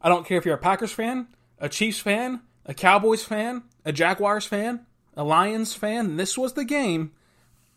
I 0.00 0.08
don't 0.08 0.26
care 0.26 0.38
if 0.38 0.44
you're 0.44 0.56
a 0.56 0.58
Packers 0.58 0.92
fan, 0.92 1.28
a 1.58 1.68
Chiefs 1.68 2.00
fan, 2.00 2.42
a 2.66 2.74
Cowboys 2.74 3.24
fan, 3.24 3.62
a 3.84 3.92
Jaguars 3.92 4.44
fan, 4.44 4.86
a 5.16 5.24
Lions 5.24 5.72
fan, 5.72 6.16
this 6.16 6.36
was 6.36 6.52
the 6.52 6.64
game 6.64 7.12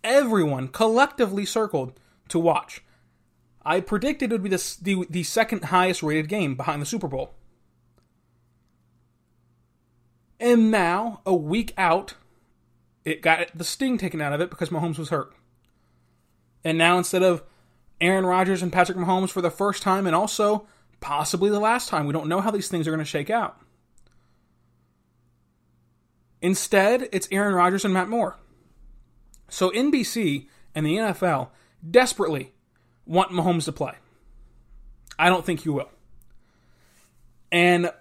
everyone 0.03 0.67
collectively 0.67 1.45
circled 1.45 1.93
to 2.29 2.39
watch. 2.39 2.83
I 3.65 3.81
predicted 3.81 4.31
it 4.31 4.35
would 4.35 4.43
be 4.43 4.49
the, 4.49 4.77
the, 4.81 5.05
the 5.09 5.23
second 5.23 5.65
highest 5.65 6.01
rated 6.01 6.29
game 6.29 6.55
behind 6.55 6.81
the 6.81 6.85
Super 6.85 7.07
Bowl. 7.07 7.33
And 10.39 10.71
now, 10.71 11.21
a 11.25 11.35
week 11.35 11.73
out, 11.77 12.15
it 13.03 13.21
got 13.21 13.49
the 13.53 13.65
sting 13.65 13.97
taken 13.97 14.21
out 14.21 14.31
of 14.31 14.39
it 14.39 14.49
because 14.49 14.69
Mahomes 14.69 14.97
was 14.97 15.09
hurt. 15.09 15.33
And 16.63 16.77
now, 16.77 16.97
instead 16.97 17.23
of 17.23 17.43
Aaron 17.99 18.25
Rodgers 18.25 18.62
and 18.62 18.71
Patrick 18.71 18.97
Mahomes 18.97 19.31
for 19.31 19.41
the 19.41 19.51
first 19.51 19.83
time, 19.83 20.07
and 20.07 20.15
also 20.15 20.65
possibly 21.01 21.49
the 21.49 21.59
last 21.59 21.89
time, 21.89 22.05
we 22.05 22.13
don't 22.13 22.27
know 22.27 22.41
how 22.41 22.51
these 22.51 22.69
things 22.69 22.88
are 22.88 22.91
going 22.91 22.99
to 22.99 23.05
shake 23.05 23.29
out. 23.29 23.59
Instead, 26.41 27.09
it's 27.12 27.27
Aaron 27.31 27.53
Rodgers 27.53 27.83
and 27.83 27.93
Matt 27.93 28.07
Moore. 28.07 28.38
So 29.49 29.71
NBC 29.71 30.47
and 30.75 30.85
the 30.85 30.95
NFL 30.95 31.49
desperately 31.89 32.53
want 33.05 33.31
Mahomes 33.31 33.65
to 33.65 33.71
play. 33.71 33.93
I 35.17 35.29
don't 35.29 35.45
think 35.45 35.65
you 35.65 35.73
will. 35.73 35.89
And 37.51 37.91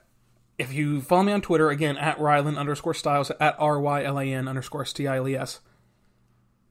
if 0.58 0.72
you 0.72 1.00
follow 1.00 1.22
me 1.22 1.32
on 1.32 1.40
Twitter, 1.40 1.70
again, 1.70 1.96
at 1.96 2.18
Rylan 2.18 2.58
underscore 2.58 2.94
Stiles, 2.94 3.30
at 3.40 3.56
R-Y-L-A-N 3.58 4.48
underscore 4.48 4.82
S-T-I-L-E-S, 4.82 5.60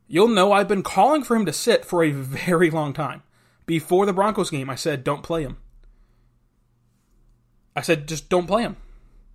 you'll 0.08 0.28
know 0.28 0.52
I've 0.52 0.68
been 0.68 0.84
calling 0.84 1.24
for 1.24 1.36
him 1.36 1.46
to 1.46 1.54
sit 1.54 1.84
for 1.84 2.04
a 2.04 2.12
very 2.12 2.70
long 2.70 2.94
time. 2.94 3.24
Before 3.66 4.06
the 4.06 4.14
Broncos 4.14 4.50
game, 4.50 4.70
I 4.70 4.76
said, 4.76 5.04
don't 5.04 5.24
play 5.24 5.44
him. 5.44 5.58
I 7.76 7.82
said, 7.82 8.08
just 8.08 8.30
don't 8.30 8.48
play 8.48 8.62
him. 8.64 8.78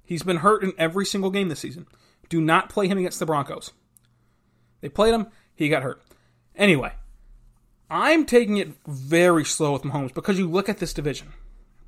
He's 0.05 0.23
been 0.23 0.39
hurt 0.39 0.63
in 0.63 0.73
every 0.79 1.07
single 1.07 1.31
game 1.31 1.49
this 1.49 1.61
season. 1.61 1.87
Do 2.29 2.41
not 2.41 2.69
play 2.69 2.89
him 2.89 2.99
against 2.99 3.19
the 3.19 3.27
Broncos. 3.27 3.73
They 4.83 4.91
played 4.91 5.15
him, 5.15 5.29
he 5.55 5.71
got 5.71 5.83
hurt. 5.83 6.03
Anyway, 6.55 6.93
I'm 7.89 8.27
taking 8.27 8.59
it 8.59 8.75
very 8.87 9.47
slow 9.47 9.73
with 9.73 9.83
Mahomes 9.83 10.13
because 10.13 10.39
you 10.39 10.51
look 10.51 10.69
at 10.69 10.79
this 10.79 10.93
division. 10.93 11.33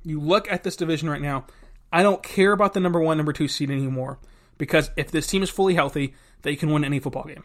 You 0.03 0.19
look 0.19 0.51
at 0.51 0.63
this 0.63 0.75
division 0.75 1.09
right 1.09 1.21
now. 1.21 1.45
I 1.91 2.01
don't 2.01 2.23
care 2.23 2.51
about 2.51 2.73
the 2.73 2.79
number 2.79 2.99
one, 2.99 3.17
number 3.17 3.33
two 3.33 3.47
seed 3.47 3.69
anymore 3.69 4.17
because 4.57 4.89
if 4.95 5.11
this 5.11 5.27
team 5.27 5.43
is 5.43 5.49
fully 5.49 5.75
healthy, 5.75 6.13
they 6.41 6.55
can 6.55 6.71
win 6.71 6.83
any 6.83 6.99
football 6.99 7.23
game. 7.23 7.43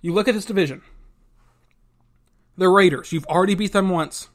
You 0.00 0.12
look 0.12 0.28
at 0.28 0.34
this 0.34 0.44
division. 0.44 0.82
The 2.56 2.68
Raiders, 2.68 3.12
you've 3.12 3.26
already 3.26 3.54
beat 3.54 3.72
them 3.72 3.88
once. 3.88 4.28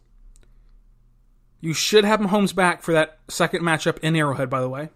You 1.62 1.74
should 1.74 2.06
have 2.06 2.20
Mahomes 2.20 2.56
back 2.56 2.82
for 2.82 2.94
that 2.94 3.20
second 3.28 3.62
matchup 3.62 4.00
in 4.00 4.16
Arrowhead, 4.16 4.50
by 4.50 4.62
the 4.62 4.70
way. 4.70 4.90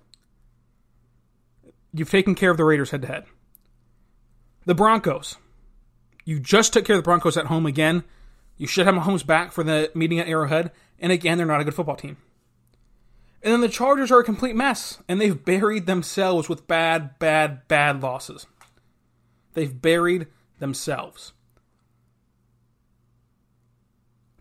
You've 1.94 2.10
taken 2.10 2.36
care 2.36 2.50
of 2.50 2.58
the 2.58 2.64
Raiders 2.64 2.92
head 2.92 3.04
to 3.04 3.08
head. 3.08 3.26
The 4.66 4.76
Broncos. 4.76 5.38
You 6.26 6.40
just 6.40 6.74
took 6.74 6.86
care 6.86 6.96
of 6.96 7.02
the 7.02 7.06
Broncos 7.06 7.38
at 7.38 7.48
home 7.48 7.66
again. 7.66 8.04
You 8.58 8.68
should 8.68 8.86
have 8.86 8.96
Mahomes 8.96 9.26
back 9.26 9.52
for 9.52 9.64
the 9.64 9.92
meeting 9.94 10.20
at 10.20 10.28
Arrowhead. 10.28 10.72
And 11.00 11.12
again, 11.12 11.38
they're 11.38 11.48
not 11.48 11.60
a 11.60 11.64
good 11.64 11.74
football 11.74 11.96
team. 11.96 12.18
And 13.42 13.52
then 13.52 13.62
the 13.62 13.68
Chargers 13.68 14.10
are 14.10 14.20
a 14.20 14.24
complete 14.24 14.56
mess. 14.56 15.00
And 15.10 15.20
they've 15.20 15.44
buried 15.44 15.86
themselves 15.86 16.48
with 16.48 16.68
bad, 16.68 17.20
bad, 17.20 17.68
bad 17.68 18.02
losses. 18.02 18.48
They've 19.54 19.82
buried 19.82 20.28
themselves. 20.60 21.34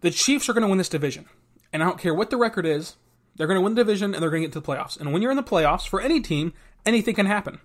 The 0.02 0.11
Chiefs 0.11 0.48
are 0.48 0.52
going 0.52 0.62
to 0.62 0.68
win 0.68 0.78
this 0.78 0.88
division. 0.88 1.26
And 1.72 1.82
I 1.82 1.87
don't 1.87 1.98
care 1.98 2.14
what 2.14 2.30
the 2.30 2.37
record 2.37 2.66
is, 2.66 2.96
they're 3.37 3.46
going 3.46 3.58
to 3.58 3.62
win 3.62 3.74
the 3.74 3.82
division 3.82 4.14
and 4.14 4.22
they're 4.22 4.30
going 4.30 4.42
to 4.42 4.48
get 4.48 4.52
to 4.52 4.61
the 4.61 4.66
playoffs. 4.66 5.00
And 5.00 5.12
when 5.12 5.22
you're 5.22 5.30
in 5.30 5.37
the 5.37 5.42
playoffs, 5.42 5.88
for 5.88 6.00
any 6.00 6.20
team, 6.20 6.52
anything 6.85 7.14
can 7.14 7.26
happen. 7.26 7.61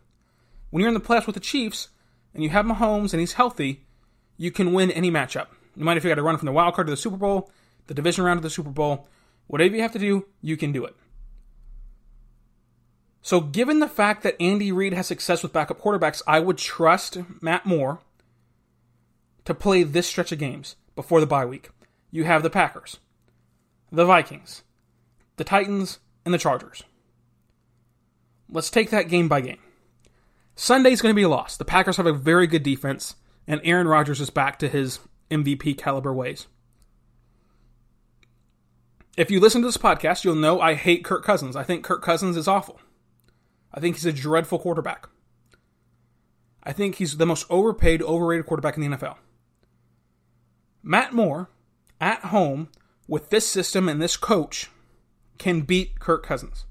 When 0.70 0.82
you're 0.82 0.88
in 0.88 0.94
the 0.94 1.02
playoffs 1.02 1.26
with 1.26 1.36
the 1.36 1.42
Chiefs 1.42 1.90
and 2.38 2.44
you 2.44 2.52
have 2.52 2.68
Mahomes 2.68 3.14
and 3.14 3.20
he's 3.20 3.34
healthy, 3.34 3.84
you 4.38 4.52
can 4.52 4.72
win 4.72 4.92
any 4.92 5.10
matchup. 5.10 5.48
No 5.76 5.84
matter 5.84 5.98
if 5.98 6.04
you 6.04 6.10
got 6.12 6.16
to 6.16 6.22
run 6.22 6.38
from 6.38 6.46
the 6.46 6.52
wild 6.52 6.76
card 6.76 6.86
to 6.86 6.92
the 6.92 6.98
Super 6.98 7.18
Bowl, 7.18 7.50
the 7.88 7.96
division 7.96 8.24
round 8.24 8.40
to 8.40 8.44
the 8.44 8.50
Super 8.52 8.70
Bowl. 8.70 9.08
Whatever 9.48 9.76
you 9.76 9.82
have 9.82 9.94
to 9.94 10.00
do, 10.00 10.28
you 10.40 10.56
can 10.56 10.72
do 10.72 10.86
it. 10.86 10.96
So, 13.24 13.42
given 13.42 13.80
the 13.80 13.88
fact 13.88 14.22
that 14.22 14.40
Andy 14.40 14.72
Reid 14.72 14.94
has 14.94 15.08
success 15.08 15.42
with 15.42 15.52
backup 15.52 15.82
quarterbacks, 15.82 16.22
I 16.28 16.40
would 16.40 16.60
trust 16.60 17.18
Matt 17.42 17.66
Moore 17.66 18.02
to 19.46 19.56
play 19.56 19.82
this 19.82 20.08
stretch 20.08 20.32
of 20.32 20.38
games 20.38 20.76
before 20.96 21.20
the 21.20 21.26
bye 21.26 21.46
week. 21.46 21.72
You 22.12 22.26
have 22.26 22.44
the 22.44 22.52
Packers, 22.52 23.00
the 23.92 24.06
Vikings, 24.06 24.64
the 25.38 25.44
Titans, 25.44 25.98
and 26.24 26.34
the 26.36 26.38
Chargers. 26.38 26.84
Let's 28.48 28.70
take 28.70 28.92
that 28.92 29.10
game 29.10 29.28
by 29.28 29.42
game. 29.42 29.60
Sunday's 30.60 31.04
going 31.04 31.12
to 31.14 31.16
be 31.16 31.22
a 31.22 31.30
loss. 31.30 31.56
The 31.56 31.64
Packers 31.64 31.98
have 31.98 32.08
a 32.08 32.12
very 32.12 32.48
good 32.48 32.64
defense, 32.64 33.16
and 33.46 33.62
Aaron 33.64 33.88
Rodgers 33.88 34.20
is 34.20 34.32
back 34.32 34.58
to 34.60 34.68
his 34.68 35.00
MVP 35.30 35.78
caliber 35.78 36.12
ways. 36.12 36.48
If 39.16 39.30
you 39.30 39.40
listen 39.40 39.62
to 39.62 39.68
this 39.68 39.78
podcast, 39.78 40.24
you'll 40.24 40.34
know 40.34 40.60
I 40.60 40.74
hate 40.74 41.06
Kirk 41.06 41.24
Cousins. 41.24 41.56
I 41.56 41.62
think 41.62 41.84
Kirk 41.84 42.02
Cousins 42.02 42.36
is 42.36 42.48
awful. 42.48 42.82
I 43.72 43.80
think 43.80 43.98
he's 43.98 44.06
a 44.08 44.12
dreadful 44.12 44.58
quarterback. 44.58 45.08
I 46.64 46.74
think 46.74 46.96
he's 46.96 47.18
the 47.18 47.26
most 47.28 47.46
overpaid, 47.52 48.02
overrated 48.02 48.48
quarterback 48.48 48.78
in 48.78 48.82
the 48.82 48.98
NFL. 48.98 49.18
Matt 50.82 51.14
Moore, 51.14 51.52
at 52.02 52.22
home, 52.26 52.70
with 53.08 53.30
this 53.30 53.48
system 53.48 53.88
and 53.88 54.02
this 54.02 54.18
coach, 54.18 54.72
can 55.38 55.62
beat 55.62 56.00
Kirk 56.00 56.26
Cousins. 56.26 56.66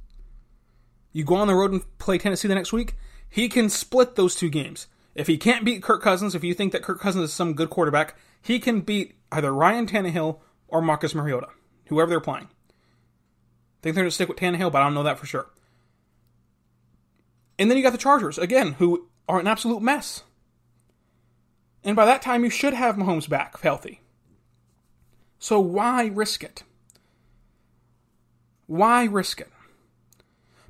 You 1.13 1.23
go 1.23 1.37
on 1.37 1.47
the 1.47 1.55
road 1.55 1.71
and 1.71 1.99
play 1.99 2.19
Tennessee 2.19 2.49
the 2.49 2.55
next 2.57 2.73
week, 2.73 2.97
he 3.29 3.49
can 3.49 3.69
split 3.69 4.17
those 4.17 4.35
two 4.35 4.51
games. 4.51 4.87
If 5.15 5.27
he 5.27 5.39
can't 5.39 5.65
beat 5.65 5.83
Kirk 5.83 6.03
Cousins, 6.03 6.35
if 6.35 6.45
you 6.45 6.55
think 6.55 6.73
that 6.73 6.83
Kirk 6.83 7.01
Cousins 7.01 7.25
is 7.25 7.33
some 7.33 7.55
good 7.55 7.71
quarterback, 7.71 8.17
he 8.43 8.59
can 8.59 8.81
beat 8.81 9.17
either 9.33 9.53
Ryan 9.53 9.87
Tannehill 9.87 10.41
or 10.69 10.83
Marcus 10.83 11.15
Mariota 11.15 11.49
whoever 11.87 12.11
they're 12.11 12.21
playing. 12.21 12.47
I 12.47 13.83
think 13.83 13.95
they're 13.95 14.05
going 14.05 14.11
to 14.11 14.15
stick 14.15 14.29
with 14.29 14.39
Tannehill, 14.39 14.73
but 14.73 14.83
I 14.83 14.85
don't 14.85 14.95
know 14.95 15.03
that 15.05 15.19
for 15.19 15.27
sure. 15.27 15.51
And 17.59 17.71
then 17.71 17.77
you 17.77 17.83
got 17.83 17.93
the 17.93 17.99
Chargers, 17.99 18.39
again, 18.39 18.73
who 18.75 19.09
are 19.29 19.41
an 19.41 19.47
absolute 19.47 19.83
mess. 19.83 20.23
And 21.83 21.97
by 21.97 22.05
that 22.05 22.23
time, 22.23 22.45
you 22.45 22.51
should 22.51 22.75
have 22.75 22.97
Mahomes 22.97 23.29
back 23.29 23.61
healthy. 23.61 24.01
So 25.39 25.61
why 25.61 26.07
risk 26.07 26.43
it? 26.43 26.65
Why 28.67 29.05
risk 29.05 29.41
it? 29.41 29.51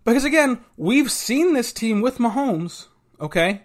Because 0.06 0.24
again, 0.24 0.60
we've 0.76 1.10
seen 1.10 1.52
this 1.52 1.72
team 1.72 2.00
with 2.00 2.18
Mahomes, 2.18 2.86
okay? 3.20 3.62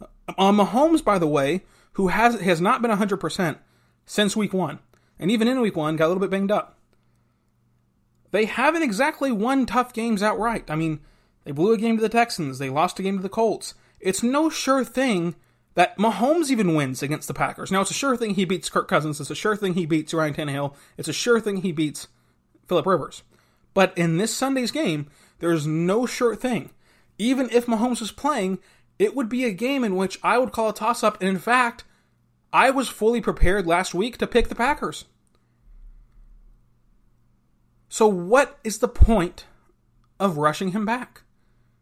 Uh, 0.00 0.52
Mahomes, 0.52 1.04
by 1.04 1.18
the 1.18 1.26
way, 1.26 1.64
who 1.94 2.08
has 2.08 2.40
has 2.40 2.60
not 2.60 2.80
been 2.80 2.92
100% 2.92 3.58
since 4.06 4.36
week 4.36 4.54
one. 4.54 4.78
And 5.18 5.32
even 5.32 5.48
in 5.48 5.60
week 5.60 5.76
one, 5.76 5.96
got 5.96 6.06
a 6.06 6.08
little 6.08 6.20
bit 6.20 6.30
banged 6.30 6.52
up. 6.52 6.78
They 8.30 8.44
haven't 8.44 8.84
exactly 8.84 9.32
won 9.32 9.66
tough 9.66 9.92
games 9.92 10.22
outright. 10.22 10.70
I 10.70 10.76
mean, 10.76 11.00
they 11.44 11.50
blew 11.50 11.72
a 11.72 11.78
game 11.78 11.96
to 11.96 12.02
the 12.02 12.08
Texans, 12.08 12.58
they 12.58 12.70
lost 12.70 13.00
a 13.00 13.02
game 13.02 13.16
to 13.16 13.22
the 13.22 13.28
Colts. 13.28 13.74
It's 13.98 14.22
no 14.22 14.48
sure 14.48 14.84
thing 14.84 15.34
that 15.74 15.98
Mahomes 15.98 16.50
even 16.50 16.76
wins 16.76 17.02
against 17.02 17.26
the 17.26 17.34
Packers. 17.34 17.72
Now, 17.72 17.80
it's 17.80 17.90
a 17.90 17.94
sure 17.94 18.16
thing 18.16 18.34
he 18.34 18.44
beats 18.44 18.70
Kirk 18.70 18.86
Cousins. 18.86 19.20
It's 19.20 19.30
a 19.30 19.34
sure 19.34 19.56
thing 19.56 19.74
he 19.74 19.86
beats 19.86 20.14
Ryan 20.14 20.34
Tannehill. 20.34 20.74
It's 20.96 21.08
a 21.08 21.12
sure 21.12 21.40
thing 21.40 21.58
he 21.58 21.72
beats 21.72 22.06
Philip 22.68 22.86
Rivers. 22.86 23.24
But 23.72 23.96
in 23.98 24.18
this 24.18 24.32
Sunday's 24.32 24.70
game, 24.70 25.08
there's 25.38 25.66
no 25.66 26.06
sure 26.06 26.36
thing. 26.36 26.70
Even 27.18 27.48
if 27.50 27.66
Mahomes 27.66 28.00
was 28.00 28.12
playing, 28.12 28.58
it 28.98 29.14
would 29.14 29.28
be 29.28 29.44
a 29.44 29.52
game 29.52 29.84
in 29.84 29.96
which 29.96 30.18
I 30.22 30.38
would 30.38 30.52
call 30.52 30.68
a 30.68 30.74
toss 30.74 31.02
up. 31.02 31.20
And 31.20 31.28
in 31.28 31.38
fact, 31.38 31.84
I 32.52 32.70
was 32.70 32.88
fully 32.88 33.20
prepared 33.20 33.66
last 33.66 33.94
week 33.94 34.18
to 34.18 34.26
pick 34.26 34.48
the 34.48 34.54
Packers. 34.54 35.04
So, 37.88 38.06
what 38.08 38.58
is 38.64 38.78
the 38.78 38.88
point 38.88 39.46
of 40.18 40.38
rushing 40.38 40.72
him 40.72 40.84
back 40.84 41.22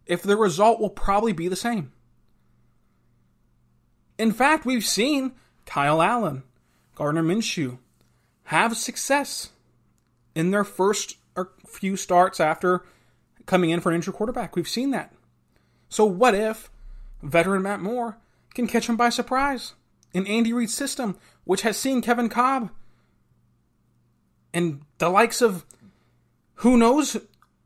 if 0.07 0.23
the 0.23 0.37
result 0.37 0.81
will 0.81 0.91
probably 0.91 1.33
be 1.33 1.49
the 1.49 1.57
same? 1.57 1.93
In 4.19 4.33
fact, 4.33 4.67
we've 4.67 4.85
seen 4.85 5.33
Kyle 5.65 6.03
Allen, 6.03 6.43
Gardner 6.95 7.23
Minshew 7.23 7.79
have 8.45 8.77
success 8.77 9.51
in 10.35 10.51
their 10.51 10.65
first 10.65 11.17
few 11.67 11.97
starts 11.97 12.41
after 12.41 12.85
coming 13.47 13.71
in 13.71 13.81
for 13.81 13.91
an 13.91 13.97
injured 13.97 14.15
quarterback. 14.15 14.57
We've 14.57 14.69
seen 14.69 14.91
that. 14.91 15.13
So, 15.89 16.05
what 16.05 16.35
if 16.35 16.71
veteran 17.23 17.63
Matt 17.63 17.81
Moore 17.81 18.19
can 18.55 18.67
catch 18.67 18.89
him 18.89 18.97
by 18.97 19.11
surprise? 19.11 19.75
in 20.15 20.27
Andy 20.27 20.53
Reid's 20.53 20.75
system, 20.75 21.17
which 21.45 21.63
has 21.63 21.77
seen 21.77 22.03
Kevin 22.03 22.29
Kolb 22.29 22.71
and 24.55 24.83
the 24.99 25.09
likes 25.09 25.41
of 25.41 25.65
who 26.57 26.77
knows 26.77 27.17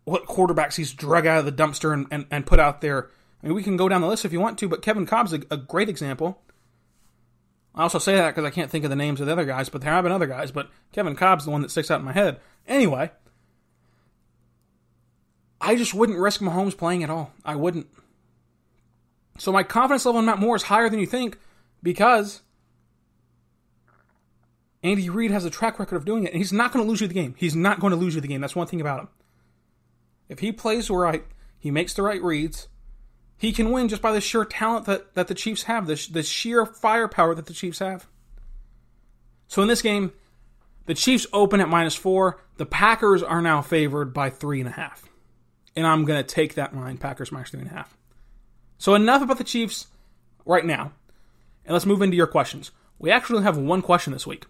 what 0.04 0.26
quarterbacks 0.26 0.76
he's 0.76 0.92
drug 0.92 1.26
out 1.26 1.38
of 1.38 1.44
the 1.44 1.52
dumpster 1.52 1.92
and, 1.92 2.06
and, 2.10 2.26
and 2.30 2.46
put 2.46 2.60
out 2.60 2.80
there. 2.80 3.10
I 3.42 3.46
mean, 3.46 3.56
we 3.56 3.62
can 3.62 3.76
go 3.76 3.88
down 3.88 4.00
the 4.00 4.06
list 4.06 4.24
if 4.24 4.32
you 4.32 4.40
want 4.40 4.58
to, 4.58 4.68
but 4.68 4.82
Kevin 4.82 5.06
Kolb's 5.06 5.32
a, 5.32 5.40
a 5.50 5.56
great 5.56 5.88
example. 5.88 6.40
I 7.74 7.82
also 7.82 7.98
say 7.98 8.14
that 8.14 8.34
because 8.34 8.44
I 8.44 8.50
can't 8.50 8.70
think 8.70 8.84
of 8.84 8.90
the 8.90 8.96
names 8.96 9.20
of 9.20 9.26
the 9.26 9.32
other 9.32 9.44
guys, 9.44 9.68
but 9.68 9.82
there 9.82 9.92
have 9.92 10.04
been 10.04 10.12
other 10.12 10.26
guys, 10.26 10.50
but 10.50 10.70
Kevin 10.92 11.16
Kolb's 11.16 11.44
the 11.44 11.50
one 11.50 11.60
that 11.62 11.70
sticks 11.70 11.90
out 11.90 11.98
in 11.98 12.06
my 12.06 12.12
head. 12.12 12.40
Anyway, 12.66 13.10
I 15.66 15.74
just 15.74 15.94
wouldn't 15.94 16.18
risk 16.18 16.40
Mahomes 16.40 16.76
playing 16.76 17.02
at 17.02 17.10
all. 17.10 17.32
I 17.44 17.56
wouldn't. 17.56 17.88
So 19.36 19.50
my 19.50 19.64
confidence 19.64 20.06
level 20.06 20.20
in 20.20 20.24
Matt 20.24 20.38
Moore 20.38 20.54
is 20.54 20.62
higher 20.62 20.88
than 20.88 21.00
you 21.00 21.06
think 21.06 21.38
because 21.82 22.42
Andy 24.84 25.10
Reid 25.10 25.32
has 25.32 25.44
a 25.44 25.50
track 25.50 25.80
record 25.80 25.96
of 25.96 26.04
doing 26.04 26.22
it, 26.22 26.32
and 26.32 26.38
he's 26.38 26.52
not 26.52 26.72
going 26.72 26.84
to 26.84 26.88
lose 26.88 27.00
you 27.00 27.08
the 27.08 27.14
game. 27.14 27.34
He's 27.36 27.56
not 27.56 27.80
going 27.80 27.90
to 27.90 27.96
lose 27.96 28.14
you 28.14 28.20
the 28.20 28.28
game. 28.28 28.40
That's 28.40 28.54
one 28.54 28.68
thing 28.68 28.80
about 28.80 29.00
him. 29.00 29.08
If 30.28 30.38
he 30.38 30.52
plays 30.52 30.88
right, 30.88 31.24
he 31.58 31.72
makes 31.72 31.94
the 31.94 32.02
right 32.02 32.22
reads, 32.22 32.68
he 33.36 33.52
can 33.52 33.72
win 33.72 33.88
just 33.88 34.00
by 34.00 34.12
the 34.12 34.20
sheer 34.20 34.44
talent 34.44 34.86
that, 34.86 35.14
that 35.14 35.26
the 35.26 35.34
Chiefs 35.34 35.64
have, 35.64 35.88
the, 35.88 36.08
the 36.12 36.22
sheer 36.22 36.64
firepower 36.64 37.34
that 37.34 37.46
the 37.46 37.52
Chiefs 37.52 37.80
have. 37.80 38.06
So 39.48 39.62
in 39.62 39.68
this 39.68 39.82
game, 39.82 40.12
the 40.86 40.94
Chiefs 40.94 41.26
open 41.32 41.60
at 41.60 41.68
minus 41.68 41.96
four. 41.96 42.40
The 42.56 42.66
Packers 42.66 43.22
are 43.22 43.42
now 43.42 43.62
favored 43.62 44.14
by 44.14 44.30
three 44.30 44.60
and 44.60 44.68
a 44.68 44.72
half. 44.72 45.02
And 45.76 45.86
I'm 45.86 46.04
going 46.04 46.22
to 46.22 46.34
take 46.34 46.54
that 46.54 46.74
line, 46.74 46.96
Packers 46.96 47.30
minus 47.30 47.50
three 47.50 47.60
and 47.60 47.70
a 47.70 47.74
half. 47.74 47.96
So 48.78 48.94
enough 48.94 49.22
about 49.22 49.38
the 49.38 49.44
Chiefs 49.44 49.88
right 50.44 50.64
now. 50.64 50.92
And 51.64 51.72
let's 51.72 51.86
move 51.86 52.02
into 52.02 52.16
your 52.16 52.26
questions. 52.26 52.70
We 52.98 53.10
actually 53.10 53.42
have 53.42 53.58
one 53.58 53.82
question 53.82 54.12
this 54.12 54.26
week. 54.26 54.46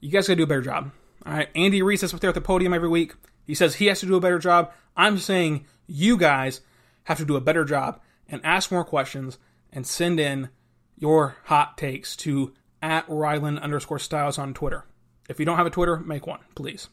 You 0.00 0.10
guys 0.10 0.26
gotta 0.26 0.36
do 0.36 0.42
a 0.42 0.46
better 0.46 0.62
job. 0.62 0.90
All 1.24 1.32
right. 1.32 1.48
Andy 1.54 1.82
Reid 1.82 2.00
sits 2.00 2.12
up 2.14 2.20
there 2.20 2.28
at 2.28 2.34
the 2.34 2.40
podium 2.40 2.74
every 2.74 2.88
week. 2.88 3.14
He 3.44 3.54
says 3.54 3.76
he 3.76 3.86
has 3.86 4.00
to 4.00 4.06
do 4.06 4.16
a 4.16 4.20
better 4.20 4.38
job. 4.38 4.72
I'm 4.96 5.18
saying 5.18 5.66
you 5.86 6.16
guys 6.16 6.60
have 7.04 7.18
to 7.18 7.24
do 7.24 7.36
a 7.36 7.40
better 7.40 7.64
job 7.64 8.00
and 8.28 8.40
ask 8.44 8.72
more 8.72 8.84
questions 8.84 9.38
and 9.72 9.86
send 9.86 10.18
in 10.18 10.48
your 10.96 11.36
hot 11.44 11.78
takes 11.78 12.16
to 12.16 12.52
at 12.82 13.06
Rylan 13.08 13.60
underscore 13.60 13.98
Stiles 13.98 14.38
on 14.38 14.54
Twitter. 14.54 14.84
If 15.28 15.38
you 15.38 15.46
don't 15.46 15.56
have 15.56 15.66
a 15.66 15.70
Twitter, 15.70 15.98
make 15.98 16.26
one, 16.26 16.40
please. 16.54 16.88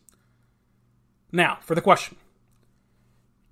Now, 1.31 1.57
for 1.61 1.75
the 1.75 1.81
question. 1.81 2.17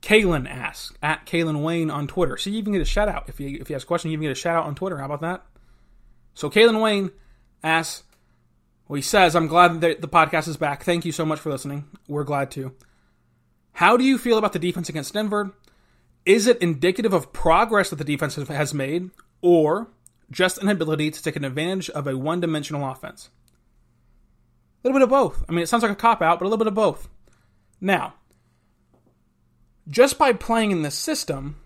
Kalen 0.02 0.50
asks 0.50 0.94
at 1.02 1.26
Kalen 1.26 1.64
Wayne 1.64 1.92
on 1.92 2.08
Twitter. 2.08 2.38
See, 2.38 2.52
you 2.52 2.58
even 2.58 2.74
get 2.74 2.82
a 2.82 2.86
shout 2.86 3.08
out. 3.08 3.30
If 3.30 3.40
you 3.40 3.58
if 3.62 3.70
you 3.70 3.76
ask 3.76 3.86
a 3.86 3.88
question, 3.88 4.10
you 4.10 4.14
even 4.14 4.24
get 4.24 4.32
a 4.32 4.36
shout 4.36 4.56
out 4.56 4.66
on 4.66 4.76
Twitter. 4.76 4.98
How 4.98 5.06
about 5.06 5.22
that? 5.22 5.46
So 6.34 6.50
Kalen 6.50 6.82
Wayne 6.82 7.12
asks, 7.64 8.04
well, 8.88 8.96
he 8.96 9.02
says, 9.02 9.36
I'm 9.36 9.48
glad 9.48 9.82
that 9.82 10.02
the 10.02 10.08
podcast 10.08 10.48
is 10.48 10.58
back. 10.58 10.84
Thank 10.84 11.06
you 11.06 11.12
so 11.12 11.26
much 11.26 11.40
for 11.40 11.52
listening. 11.52 11.86
We're 12.08 12.24
glad 12.24 12.52
to. 12.52 12.74
How 13.74 13.96
do 13.96 14.04
you 14.04 14.18
feel 14.18 14.38
about 14.38 14.54
the 14.54 14.60
defense 14.60 14.90
against 14.90 15.14
Denver? 15.14 15.54
Is 16.26 16.48
it 16.48 16.62
indicative 16.62 17.14
of 17.14 17.34
progress 17.34 17.90
that 17.90 17.96
the 17.96 18.04
defense 18.04 18.36
has 18.36 18.74
made, 18.74 19.12
or 19.42 19.88
just 20.30 20.62
an 20.62 20.70
ability 20.70 21.12
to 21.12 21.24
take 21.24 21.36
an 21.36 21.46
advantage 21.46 21.90
of 21.90 22.08
a 22.08 22.18
one 22.18 22.40
dimensional 22.40 22.90
offense? 22.90 23.30
A 24.84 24.88
little 24.88 25.00
bit 25.00 25.04
of 25.04 25.10
both. 25.10 25.44
I 25.48 25.52
mean, 25.52 25.64
it 25.64 25.68
sounds 25.68 25.84
like 25.84 25.92
a 25.92 25.96
cop 25.96 26.22
out, 26.22 26.40
but 26.40 26.46
a 26.46 26.50
little 26.50 26.58
bit 26.58 26.68
of 26.68 26.74
both. 26.74 27.08
Now, 27.80 28.16
just 29.92 30.18
by 30.18 30.34
playing 30.34 30.72
in 30.72 30.82
this 30.82 30.96
system, 30.96 31.58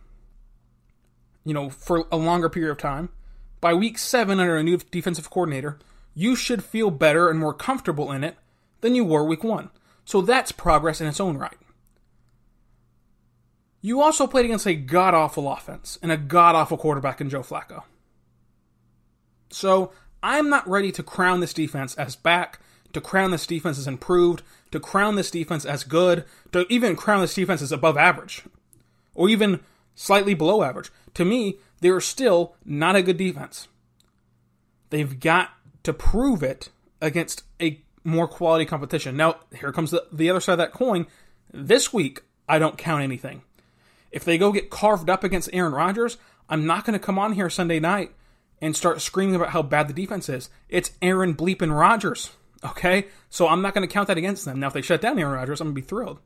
you 1.46 1.54
know, 1.54 1.70
for 1.70 2.06
a 2.12 2.18
longer 2.18 2.50
period 2.50 2.72
of 2.72 2.78
time, 2.78 3.10
by 3.62 3.74
week 3.74 3.98
seven 3.98 4.40
under 4.40 4.58
a 4.58 4.64
new 4.64 4.78
defensive 4.78 5.30
coordinator, 5.30 5.80
you 6.14 6.36
should 6.36 6.64
feel 6.64 6.92
better 6.92 7.30
and 7.30 7.40
more 7.40 7.54
comfortable 7.54 8.12
in 8.12 8.24
it 8.24 8.36
than 8.82 8.96
you 8.96 9.06
were 9.06 9.24
week 9.24 9.44
one. 9.44 9.70
So 10.04 10.22
that's 10.22 10.52
progress 10.52 11.00
in 11.00 11.08
its 11.08 11.20
own 11.20 11.38
right. 11.38 11.58
You 13.82 14.02
also 14.02 14.26
played 14.26 14.46
against 14.46 14.66
a 14.66 14.74
god 14.74 15.14
awful 15.14 15.52
offense 15.52 16.00
and 16.02 16.12
a 16.12 16.18
god 16.18 16.56
awful 16.56 16.78
quarterback 16.78 17.22
in 17.22 17.30
Joe 17.30 17.42
Flacco. 17.42 17.84
So 19.52 19.92
I'm 20.24 20.50
not 20.50 20.68
ready 20.68 20.92
to 20.94 21.04
crown 21.04 21.40
this 21.40 21.54
defense 21.54 21.94
as 21.96 22.16
back, 22.16 22.60
to 22.94 23.02
crown 23.02 23.30
this 23.30 23.46
defense 23.46 23.78
as 23.78 23.88
improved, 23.88 24.42
to 24.72 24.80
crown 24.80 25.16
this 25.16 25.32
defense 25.32 25.66
as 25.66 25.84
good, 25.84 26.26
to 26.52 26.66
even 26.70 26.96
crown 26.96 27.22
this 27.22 27.34
defense 27.34 27.62
as 27.62 27.72
above 27.72 27.98
average, 27.98 28.44
or 29.14 29.30
even 29.30 29.62
slightly 29.96 30.34
below 30.34 30.64
average. 30.64 30.92
To 31.16 31.26
me, 31.26 31.60
they're 31.82 32.02
still 32.02 32.56
not 32.66 32.96
a 32.96 33.02
good 33.02 33.18
defense. 33.18 33.68
They've 34.90 35.20
got 35.20 35.52
to 35.84 35.94
prove 35.94 36.44
it 36.44 36.70
against 37.02 37.44
a 37.62 37.82
more 38.04 38.28
quality 38.28 38.66
competition. 38.66 39.18
Now, 39.18 39.38
here 39.58 39.72
comes 39.72 39.92
the, 39.92 40.06
the 40.12 40.30
other 40.30 40.40
side 40.40 40.54
of 40.54 40.58
that 40.60 40.74
coin. 40.74 41.08
This 41.52 41.94
week, 41.94 42.22
I 42.48 42.60
don't 42.60 42.78
count 42.78 43.04
anything. 43.04 43.42
If 44.12 44.24
they 44.24 44.38
go 44.38 44.52
get 44.52 44.70
carved 44.70 45.10
up 45.10 45.24
against 45.24 45.50
Aaron 45.52 45.74
Rodgers, 45.74 46.18
I'm 46.50 46.66
not 46.66 46.86
going 46.86 46.98
to 46.98 47.04
come 47.04 47.20
on 47.20 47.34
here 47.34 47.50
Sunday 47.50 47.80
night 47.80 48.12
and 48.62 48.76
start 48.76 49.02
screaming 49.02 49.36
about 49.36 49.50
how 49.50 49.62
bad 49.62 49.88
the 49.88 49.94
defense 49.94 50.30
is. 50.30 50.50
It's 50.70 50.92
Aaron 51.02 51.36
bleeping 51.36 51.78
Rodgers. 51.78 52.32
Okay? 52.66 53.08
So 53.30 53.48
I'm 53.48 53.62
not 53.62 53.74
going 53.74 53.88
to 53.88 53.94
count 53.94 54.08
that 54.08 54.18
against 54.18 54.46
them. 54.46 54.60
Now, 54.60 54.68
if 54.68 54.74
they 54.74 54.82
shut 54.82 55.02
down 55.02 55.20
Aaron 55.20 55.34
Rodgers, 55.34 55.62
I'm 55.62 55.68
going 55.68 55.76
to 55.76 55.82
be 55.82 55.88
thrilled. 55.88 56.20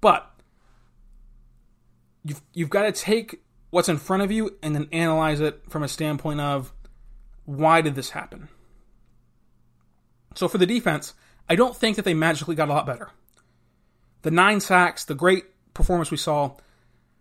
But 0.00 0.30
you've, 2.24 2.42
you've 2.52 2.70
got 2.70 2.82
to 2.82 2.92
take 2.92 3.42
what's 3.70 3.88
in 3.88 3.98
front 3.98 4.22
of 4.22 4.30
you 4.30 4.56
and 4.62 4.74
then 4.74 4.88
analyze 4.92 5.40
it 5.40 5.62
from 5.68 5.82
a 5.82 5.88
standpoint 5.88 6.40
of 6.40 6.72
why 7.44 7.80
did 7.80 7.94
this 7.94 8.10
happen? 8.10 8.48
So 10.34 10.48
for 10.48 10.58
the 10.58 10.66
defense, 10.66 11.14
I 11.48 11.56
don't 11.56 11.76
think 11.76 11.96
that 11.96 12.04
they 12.04 12.14
magically 12.14 12.54
got 12.54 12.68
a 12.68 12.72
lot 12.72 12.86
better. 12.86 13.10
The 14.22 14.30
nine 14.30 14.60
sacks, 14.60 15.04
the 15.04 15.14
great 15.14 15.44
performance 15.74 16.10
we 16.10 16.16
saw, 16.16 16.56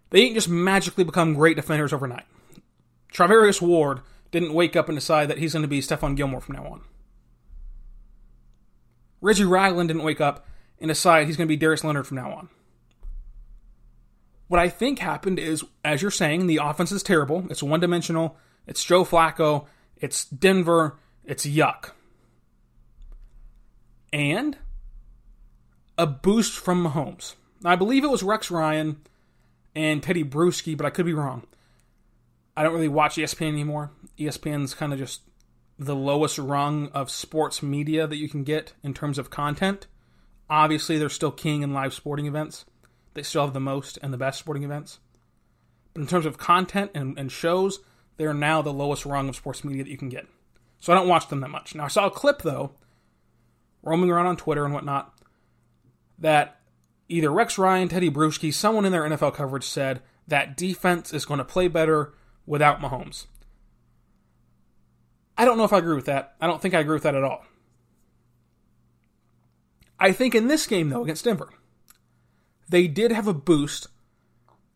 they 0.10 0.22
didn't 0.22 0.36
just 0.36 0.50
magically 0.50 1.04
become 1.04 1.34
great 1.34 1.56
defenders 1.56 1.94
overnight. 1.94 2.26
Charvarius 3.12 3.62
Ward 3.62 4.02
didn't 4.32 4.54
wake 4.54 4.76
up 4.76 4.88
and 4.88 4.98
decide 4.98 5.28
that 5.30 5.38
he's 5.38 5.54
going 5.54 5.64
to 5.64 5.68
be 5.68 5.82
Stephon 5.82 6.16
Gilmore 6.16 6.42
from 6.42 6.56
now 6.56 6.66
on. 6.66 6.82
Reggie 9.22 9.46
Ragland 9.46 9.90
didn't 9.90 10.04
wake 10.04 10.20
up 10.20 10.46
and 10.80 10.90
decide 10.90 11.28
he's 11.28 11.38
going 11.38 11.48
to 11.48 11.52
be 11.52 11.58
Darius 11.58 11.84
Leonard 11.84 12.08
from 12.08 12.18
now 12.18 12.32
on. 12.34 12.50
What 14.48 14.60
I 14.60 14.68
think 14.68 15.00
happened 15.00 15.40
is, 15.40 15.64
as 15.86 16.02
you're 16.02 16.12
saying, 16.12 16.48
the 16.48 16.60
offense 16.62 16.92
is 16.92 17.04
terrible. 17.04 17.46
It's 17.50 17.64
one 17.64 17.80
dimensional. 17.80 18.36
It's 18.68 18.84
Joe 18.84 19.06
Flacco. 19.06 19.68
It's 19.96 20.26
Denver. 20.26 20.98
It's 21.24 21.46
yuck. 21.46 21.92
And 24.12 24.58
a 25.98 26.06
boost 26.06 26.60
from 26.60 26.84
Mahomes. 26.86 27.36
I 27.64 27.76
believe 27.76 28.04
it 28.04 28.10
was 28.10 28.24
Rex 28.24 28.52
Ryan 28.52 28.98
and 29.76 30.04
Teddy 30.04 30.24
Bruschi, 30.24 30.76
but 30.76 30.86
I 30.86 30.90
could 30.90 31.06
be 31.06 31.14
wrong. 31.14 31.48
I 32.58 32.64
don't 32.64 32.74
really 32.74 32.88
watch 32.88 33.16
ESPN 33.16 33.50
anymore. 33.50 33.92
ESPN's 34.20 34.74
kind 34.74 34.92
of 34.92 35.00
just 35.00 35.22
the 35.82 35.96
lowest 35.96 36.38
rung 36.38 36.90
of 36.90 37.10
sports 37.10 37.64
media 37.64 38.06
that 38.06 38.18
you 38.18 38.30
can 38.30 38.44
get 38.44 38.74
in 38.84 38.94
terms 38.94 39.18
of 39.18 39.32
content. 39.32 39.88
Obviously, 40.48 41.00
they're 41.00 41.10
still 41.10 41.32
king 41.32 41.64
in 41.64 41.74
live 41.74 41.92
sporting 41.92 42.28
events. 42.28 42.66
They 43.16 43.24
still 43.24 43.44
have 43.44 43.54
the 43.54 43.60
most 43.60 43.98
and 44.04 44.14
the 44.14 44.18
best 44.18 44.38
sporting 44.38 44.62
events. 44.64 45.00
But 45.96 46.02
in 46.02 46.08
terms 46.08 46.28
of 46.28 46.38
content 46.38 46.92
and, 46.94 47.18
and 47.18 47.32
shows, 47.32 47.80
they're 48.18 48.34
now 48.34 48.62
the 48.62 48.72
lowest 48.72 49.08
rung 49.08 49.28
of 49.28 49.36
sports 49.36 49.64
media 49.64 49.84
that 49.84 49.90
you 49.90 49.98
can 49.98 50.10
get. 50.10 50.28
So 50.80 50.94
I 50.94 50.96
don't 50.96 51.08
watch 51.08 51.30
them 51.30 51.42
that 51.42 51.50
much. 51.50 51.74
Now, 51.74 51.86
I 51.86 51.88
saw 51.88 52.06
a 52.06 52.12
clip, 52.12 52.44
though, 52.44 52.74
roaming 53.82 54.12
around 54.12 54.28
on 54.28 54.38
Twitter 54.38 54.64
and 54.64 54.76
whatnot, 54.76 55.12
that 56.20 56.60
either 57.10 57.32
Rex 57.32 57.58
Ryan, 57.58 57.88
Teddy 57.88 58.12
Bruschi, 58.12 58.54
someone 58.54 58.86
in 58.86 58.92
their 58.92 59.10
NFL 59.10 59.34
coverage 59.34 59.66
said 59.66 60.02
that 60.28 60.56
defense 60.56 61.12
is 61.12 61.26
going 61.26 61.40
to 61.40 61.44
play 61.44 61.68
better 61.68 62.14
without 62.46 62.80
Mahomes. 62.80 63.26
I 65.42 65.46
don't 65.46 65.58
know 65.58 65.64
if 65.64 65.74
I 65.74 65.80
agree 65.80 65.96
with 65.96 66.06
that. 66.06 66.36
I 66.40 66.46
don't 66.46 66.62
think 66.62 66.76
I 66.76 66.82
agree 66.82 66.94
with 66.94 67.02
that 67.02 67.16
at 67.16 67.24
all. 67.24 67.44
I 70.00 70.12
think 70.12 70.36
in 70.36 70.48
this 70.48 70.68
game, 70.68 70.90
though, 70.90 71.02
against 71.02 71.26
Denver, 71.26 71.50
they 72.70 72.88
did 72.88 73.12
have 73.12 73.28
a 73.28 73.34
boost. 73.34 73.88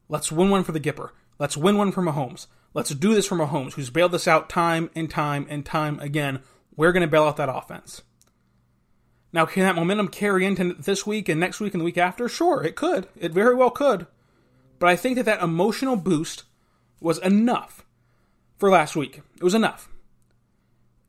Let's 0.10 0.32
win 0.32 0.50
one 0.50 0.64
for 0.64 0.72
the 0.72 0.80
Gipper. 0.80 1.12
Let's 1.38 1.56
win 1.56 1.78
one 1.78 1.92
for 1.92 2.02
Mahomes. 2.02 2.48
Let's 2.74 2.90
do 2.90 3.14
this 3.14 3.28
for 3.28 3.36
Mahomes, 3.36 3.74
who's 3.74 3.92
bailed 3.92 4.16
us 4.16 4.28
out 4.28 4.50
time 4.50 4.90
and 4.96 5.08
time 5.08 5.46
and 5.52 5.64
time 5.64 6.00
again. 6.00 6.42
We're 6.76 6.94
going 6.94 7.02
to 7.02 7.08
bail 7.08 7.26
out 7.26 7.38
that 7.38 7.56
offense. 7.56 8.02
Now, 9.32 9.46
can 9.46 9.62
that 9.62 9.76
momentum 9.76 10.08
carry 10.08 10.48
into 10.48 10.74
this 10.74 11.06
week 11.06 11.30
and 11.30 11.40
next 11.40 11.60
week 11.60 11.76
and 11.76 11.82
the 11.82 11.86
week 11.86 12.00
after? 12.00 12.28
Sure, 12.28 12.64
it 12.64 12.76
could. 12.76 13.08
It 13.16 13.34
very 13.34 13.54
well 13.54 13.70
could. 13.70 14.08
But 14.80 14.90
I 14.90 14.96
think 14.96 15.16
that 15.18 15.26
that 15.26 15.44
emotional 15.44 15.96
boost 15.96 16.42
was 17.00 17.20
enough 17.20 17.86
for 18.58 18.72
last 18.72 18.96
week. 18.96 19.22
It 19.38 19.44
was 19.44 19.54
enough. 19.54 19.90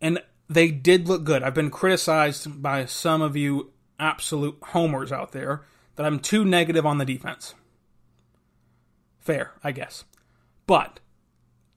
And 0.01 0.23
they 0.49 0.71
did 0.71 1.09
look 1.09 1.25
good. 1.25 1.43
I've 1.43 1.55
been 1.55 1.71
criticized 1.71 2.63
by 2.63 2.85
some 2.85 3.23
of 3.23 3.37
you 3.37 3.73
absolute 3.99 4.59
homers 4.63 5.11
out 5.11 5.33
there 5.33 5.65
that 5.97 6.07
I'm 6.07 6.21
too 6.21 6.45
negative 6.45 6.85
on 6.85 6.99
the 6.99 7.05
defense. 7.05 7.55
Fair, 9.19 9.53
I 9.65 9.73
guess. 9.73 10.05
But, 10.67 11.01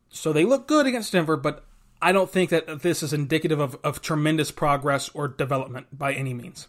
so 0.10 0.34
they 0.34 0.45
look 0.45 0.67
good 0.67 0.86
against 0.86 1.12
Denver, 1.13 1.38
but 1.38 1.65
I 2.01 2.12
don't 2.12 2.29
think 2.29 2.49
that 2.49 2.82
this 2.82 3.01
is 3.01 3.13
indicative 3.13 3.60
of, 3.60 3.77
of 3.84 4.01
tremendous 4.01 4.51
progress 4.51 5.10
or 5.13 5.27
development 5.27 5.97
by 5.97 6.13
any 6.13 6.34
means. 6.34 6.67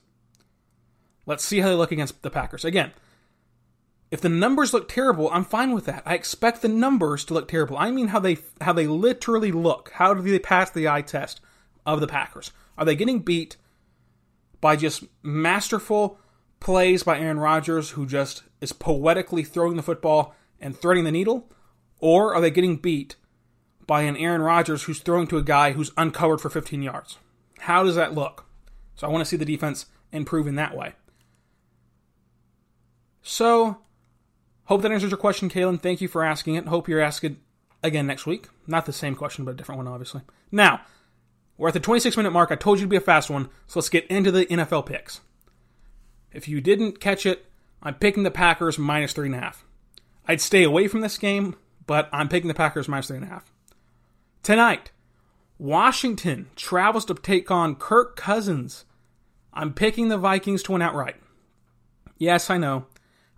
Let's 1.27 1.45
see 1.45 1.61
how 1.61 1.69
they 1.69 1.75
look 1.75 1.93
against 1.93 2.23
the 2.23 2.31
Packers. 2.31 2.65
Again, 2.65 2.93
if 4.11 4.20
the 4.20 4.29
numbers 4.29 4.73
look 4.73 4.88
terrible, 4.88 5.31
I'm 5.31 5.44
fine 5.44 5.73
with 5.73 5.87
that. 5.87 6.03
I 6.05 6.14
expect 6.14 6.62
the 6.62 6.68
numbers 6.68 7.25
to 7.27 7.35
look 7.35 7.49
terrible. 7.49 7.77
I 7.79 7.90
mean 7.90 8.09
how 8.09 8.20
they 8.20 8.38
how 8.61 8.73
they 8.73 8.87
literally 8.87 9.53
look. 9.53 9.92
How 9.94 10.14
do 10.14 10.23
they 10.23 10.38
pass 10.38 10.70
the 10.70 10.88
eye 10.88 11.03
test 11.03 11.40
of 11.87 12.01
the 12.01 12.09
Packers? 12.09 12.53
Are 12.77 12.85
they 12.85 12.96
getting 12.96 13.20
beat 13.20 13.57
by 14.61 14.77
just 14.77 15.05
masterful 15.23 16.18
plays 16.59 17.03
by 17.03 17.18
Aaron 17.18 17.38
Rodgers, 17.38 17.90
who 17.90 18.07
just 18.07 18.42
is 18.61 18.73
poetically 18.73 19.44
throwing 19.44 19.77
the 19.77 19.83
football 19.83 20.35
and 20.61 20.77
threading 20.77 21.05
the 21.05 21.12
needle? 21.12 21.51
Or 22.01 22.35
are 22.35 22.40
they 22.40 22.51
getting 22.51 22.77
beat 22.77 23.16
by 23.90 24.03
an 24.03 24.16
Aaron 24.16 24.40
Rodgers 24.40 24.85
who's 24.85 25.01
throwing 25.01 25.27
to 25.27 25.37
a 25.37 25.42
guy 25.42 25.73
who's 25.73 25.90
uncovered 25.96 26.40
for 26.40 26.49
15 26.49 26.81
yards. 26.81 27.18
How 27.59 27.83
does 27.83 27.96
that 27.96 28.14
look? 28.14 28.46
So 28.94 29.05
I 29.05 29.11
want 29.11 29.23
to 29.23 29.25
see 29.25 29.37
the 29.37 29.44
defense 29.44 29.87
improve 30.12 30.46
in 30.46 30.55
that 30.55 30.77
way. 30.77 30.92
So, 33.20 33.79
hope 34.71 34.83
that 34.83 34.93
answers 34.93 35.11
your 35.11 35.19
question, 35.19 35.51
Kalen. 35.51 35.83
Thank 35.83 36.01
you 36.01 36.07
for 36.07 36.25
asking 36.25 36.55
it. 36.55 36.69
Hope 36.69 36.89
you're 36.89 37.01
asking 37.01 37.39
again 37.83 38.07
next 38.07 38.25
week. 38.25 38.47
Not 38.69 38.87
the 38.87 38.93
same 38.93 39.17
question, 39.17 39.45
but 39.45 39.51
a 39.51 39.55
different 39.55 39.79
one, 39.79 39.89
obviously. 39.89 40.23
Now, 40.53 40.83
we're 41.59 41.69
at 41.69 41.75
the 41.75 41.81
26 41.81 42.17
minute 42.17 42.31
mark. 42.31 42.53
I 42.53 42.55
told 42.55 42.79
you 42.79 42.85
to 42.85 42.89
be 42.89 42.97
a 42.97 43.01
fast 43.01 43.29
one, 43.29 43.51
so 43.67 43.81
let's 43.81 43.89
get 43.89 44.07
into 44.07 44.31
the 44.31 44.47
NFL 44.47 44.87
picks. 44.87 45.23
If 46.33 46.47
you 46.47 46.61
didn't 46.61 47.01
catch 47.01 47.27
it, 47.27 47.47
I'm 47.83 47.95
picking 47.95 48.23
the 48.23 48.31
Packers 48.31 48.79
minus 48.79 49.13
3.5. 49.13 49.57
I'd 50.29 50.41
stay 50.41 50.63
away 50.63 50.87
from 50.87 51.01
this 51.01 51.19
game, 51.19 51.57
but 51.87 52.09
I'm 52.13 52.29
picking 52.29 52.47
the 52.47 52.55
Packers 52.55 52.87
minus 52.87 53.11
3.5. 53.11 53.43
Tonight, 54.45 54.93
Washington 55.59 56.49
travels 56.55 57.05
to 57.07 57.15
take 57.15 57.51
on 57.51 57.75
Kirk 57.75 58.15
Cousins. 58.15 58.85
I'm 59.53 59.75
picking 59.75 60.09
the 60.09 60.17
Vikings 60.17 60.63
to 60.63 60.73
win 60.73 60.81
outright. 60.83 61.17
Yes, 62.19 62.51
I 62.51 62.57
know. 62.57 62.87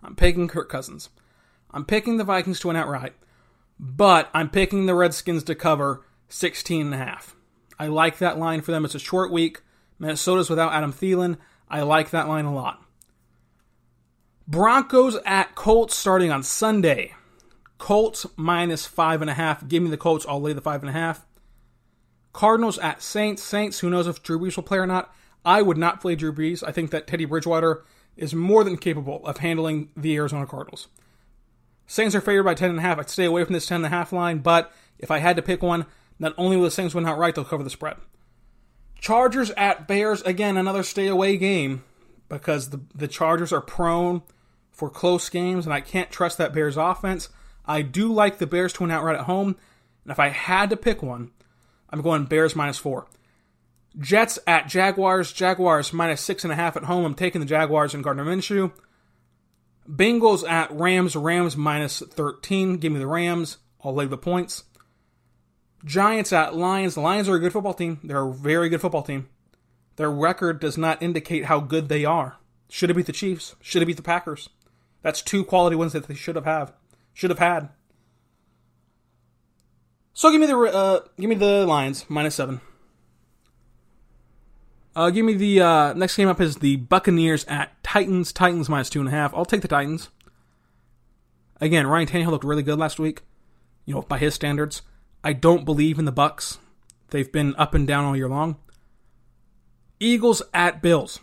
I'm 0.03 0.15
picking 0.15 0.47
Kirk 0.47 0.69
Cousins. 0.69 1.09
I'm 1.73 1.85
picking 1.85 2.17
the 2.17 2.23
Vikings 2.23 2.59
to 2.61 2.67
win 2.67 2.75
outright, 2.75 3.13
but 3.79 4.29
I'm 4.33 4.49
picking 4.49 4.85
the 4.85 4.95
Redskins 4.95 5.43
to 5.45 5.55
cover 5.55 6.05
16 6.29 6.85
and 6.85 6.93
a 6.93 6.97
half. 6.97 7.35
I 7.79 7.87
like 7.87 8.19
that 8.19 8.37
line 8.37 8.61
for 8.61 8.71
them. 8.71 8.85
It's 8.85 8.95
a 8.95 8.99
short 8.99 9.31
week. 9.31 9.61
Minnesota's 9.99 10.49
without 10.49 10.73
Adam 10.73 10.93
Thielen. 10.93 11.37
I 11.69 11.81
like 11.81 12.11
that 12.11 12.27
line 12.27 12.45
a 12.45 12.53
lot. 12.53 12.83
Broncos 14.47 15.17
at 15.25 15.55
Colts 15.55 15.95
starting 15.95 16.31
on 16.31 16.43
Sunday. 16.43 17.15
Colts 17.77 18.25
minus 18.35 18.85
five 18.85 19.21
and 19.21 19.29
a 19.29 19.33
half. 19.33 19.67
Give 19.67 19.81
me 19.81 19.89
the 19.89 19.97
Colts. 19.97 20.25
I'll 20.27 20.41
lay 20.41 20.53
the 20.53 20.61
five 20.61 20.81
and 20.81 20.89
a 20.89 20.93
half. 20.93 21.25
Cardinals 22.33 22.77
at 22.79 23.01
Saints. 23.01 23.41
Saints, 23.41 23.79
who 23.79 23.89
knows 23.89 24.07
if 24.07 24.21
Drew 24.21 24.39
Brees 24.39 24.55
will 24.55 24.63
play 24.63 24.77
or 24.77 24.87
not. 24.87 25.13
I 25.45 25.61
would 25.61 25.77
not 25.77 26.01
play 26.01 26.15
Drew 26.15 26.33
Brees. 26.33 26.63
I 26.65 26.71
think 26.71 26.91
that 26.91 27.07
Teddy 27.07 27.25
Bridgewater 27.25 27.83
is 28.15 28.35
more 28.35 28.63
than 28.63 28.77
capable 28.77 29.25
of 29.25 29.37
handling 29.37 29.89
the 29.97 30.15
Arizona 30.15 30.45
Cardinals. 30.45 30.87
Saints 31.87 32.15
are 32.15 32.21
favored 32.21 32.43
by 32.43 32.55
10.5. 32.55 32.99
I'd 32.99 33.09
stay 33.09 33.25
away 33.25 33.43
from 33.43 33.53
this 33.53 33.69
10.5 33.69 34.11
line, 34.11 34.39
but 34.39 34.71
if 34.97 35.11
I 35.11 35.19
had 35.19 35.35
to 35.35 35.41
pick 35.41 35.61
one, 35.61 35.85
not 36.19 36.33
only 36.37 36.55
will 36.55 36.63
the 36.63 36.71
Saints 36.71 36.95
win 36.95 37.05
outright, 37.05 37.35
they'll 37.35 37.43
cover 37.43 37.63
the 37.63 37.69
spread. 37.69 37.97
Chargers 38.99 39.51
at 39.51 39.87
Bears. 39.87 40.21
Again, 40.21 40.55
another 40.55 40.83
stay 40.83 41.07
away 41.07 41.37
game 41.37 41.83
because 42.29 42.69
the, 42.69 42.79
the 42.95 43.07
Chargers 43.07 43.51
are 43.51 43.61
prone 43.61 44.21
for 44.71 44.89
close 44.89 45.29
games, 45.29 45.65
and 45.65 45.73
I 45.73 45.81
can't 45.81 46.09
trust 46.09 46.37
that 46.37 46.53
Bears 46.53 46.77
offense. 46.77 47.29
I 47.65 47.81
do 47.81 48.11
like 48.11 48.37
the 48.37 48.47
Bears 48.47 48.73
to 48.73 48.83
win 48.83 48.91
outright 48.91 49.17
at 49.17 49.25
home. 49.25 49.55
And 50.03 50.11
if 50.11 50.19
I 50.19 50.29
had 50.29 50.69
to 50.69 50.77
pick 50.77 51.01
one, 51.01 51.31
I'm 51.89 52.01
going 52.01 52.25
Bears 52.25 52.55
minus 52.55 52.77
four. 52.77 53.07
Jets 53.99 54.39
at 54.47 54.67
Jaguars. 54.67 55.31
Jaguars 55.31 55.93
minus 55.93 56.21
six 56.21 56.43
and 56.43 56.51
a 56.51 56.55
half 56.55 56.75
at 56.75 56.85
home. 56.85 57.05
I'm 57.05 57.13
taking 57.13 57.41
the 57.41 57.45
Jaguars 57.45 57.93
and 57.93 58.03
Gardner 58.03 58.25
Minshew. 58.25 58.71
Bengals 59.89 60.47
at 60.47 60.71
Rams. 60.71 61.15
Rams 61.15 61.57
minus 61.57 61.99
13. 61.99 62.77
Give 62.77 62.91
me 62.91 62.99
the 62.99 63.07
Rams. 63.07 63.57
I'll 63.83 63.93
lay 63.93 64.05
the 64.05 64.17
points. 64.17 64.63
Giants 65.83 66.31
at 66.31 66.55
Lions. 66.55 66.97
Lions 66.97 67.27
are 67.27 67.35
a 67.35 67.39
good 67.39 67.53
football 67.53 67.73
team. 67.73 67.99
They're 68.03 68.27
a 68.27 68.33
very 68.33 68.69
good 68.69 68.81
football 68.81 69.03
team. 69.03 69.29
Their 69.97 70.11
record 70.11 70.59
does 70.59 70.77
not 70.77 71.03
indicate 71.03 71.45
how 71.45 71.59
good 71.59 71.89
they 71.89 72.05
are. 72.05 72.37
Should 72.69 72.89
have 72.89 72.97
beat 72.97 73.05
the 73.05 73.11
Chiefs. 73.11 73.55
Should 73.61 73.81
have 73.81 73.87
beat 73.87 73.97
the 73.97 74.03
Packers. 74.03 74.49
That's 75.01 75.21
two 75.21 75.43
quality 75.43 75.75
wins 75.75 75.93
that 75.93 76.07
they 76.07 76.15
should 76.15 76.35
have 76.35 76.45
had 76.45 76.71
should 77.13 77.29
have 77.29 77.39
had. 77.39 77.69
So 80.13 80.31
give 80.31 80.41
me 80.41 80.47
the 80.47 80.57
uh, 80.57 80.99
give 81.19 81.29
me 81.29 81.35
the 81.35 81.65
Lions 81.65 82.05
minus 82.09 82.35
seven. 82.35 82.61
Uh, 84.95 85.09
give 85.09 85.25
me 85.25 85.33
the 85.33 85.59
uh, 85.59 85.93
next 85.93 86.15
game 86.15 86.27
up 86.27 86.39
is 86.39 86.57
the 86.57 86.75
Buccaneers 86.75 87.45
at 87.45 87.81
Titans. 87.83 88.31
Titans 88.31 88.69
minus 88.69 88.89
two 88.89 88.99
and 88.99 89.09
a 89.09 89.11
half. 89.11 89.33
I'll 89.33 89.45
take 89.45 89.61
the 89.61 89.67
Titans. 89.67 90.09
Again, 91.59 91.87
Ryan 91.87 92.07
Tannehill 92.07 92.31
looked 92.31 92.43
really 92.43 92.63
good 92.63 92.77
last 92.77 92.99
week. 92.99 93.23
You 93.85 93.95
know, 93.95 94.01
by 94.03 94.19
his 94.19 94.35
standards, 94.35 94.81
I 95.23 95.33
don't 95.33 95.65
believe 95.65 95.97
in 95.97 96.05
the 96.05 96.11
Bucks. 96.11 96.59
They've 97.09 97.31
been 97.31 97.55
up 97.55 97.73
and 97.73 97.87
down 97.87 98.05
all 98.05 98.15
year 98.15 98.29
long. 98.29 98.57
Eagles 99.99 100.41
at 100.53 100.81
Bills. 100.81 101.19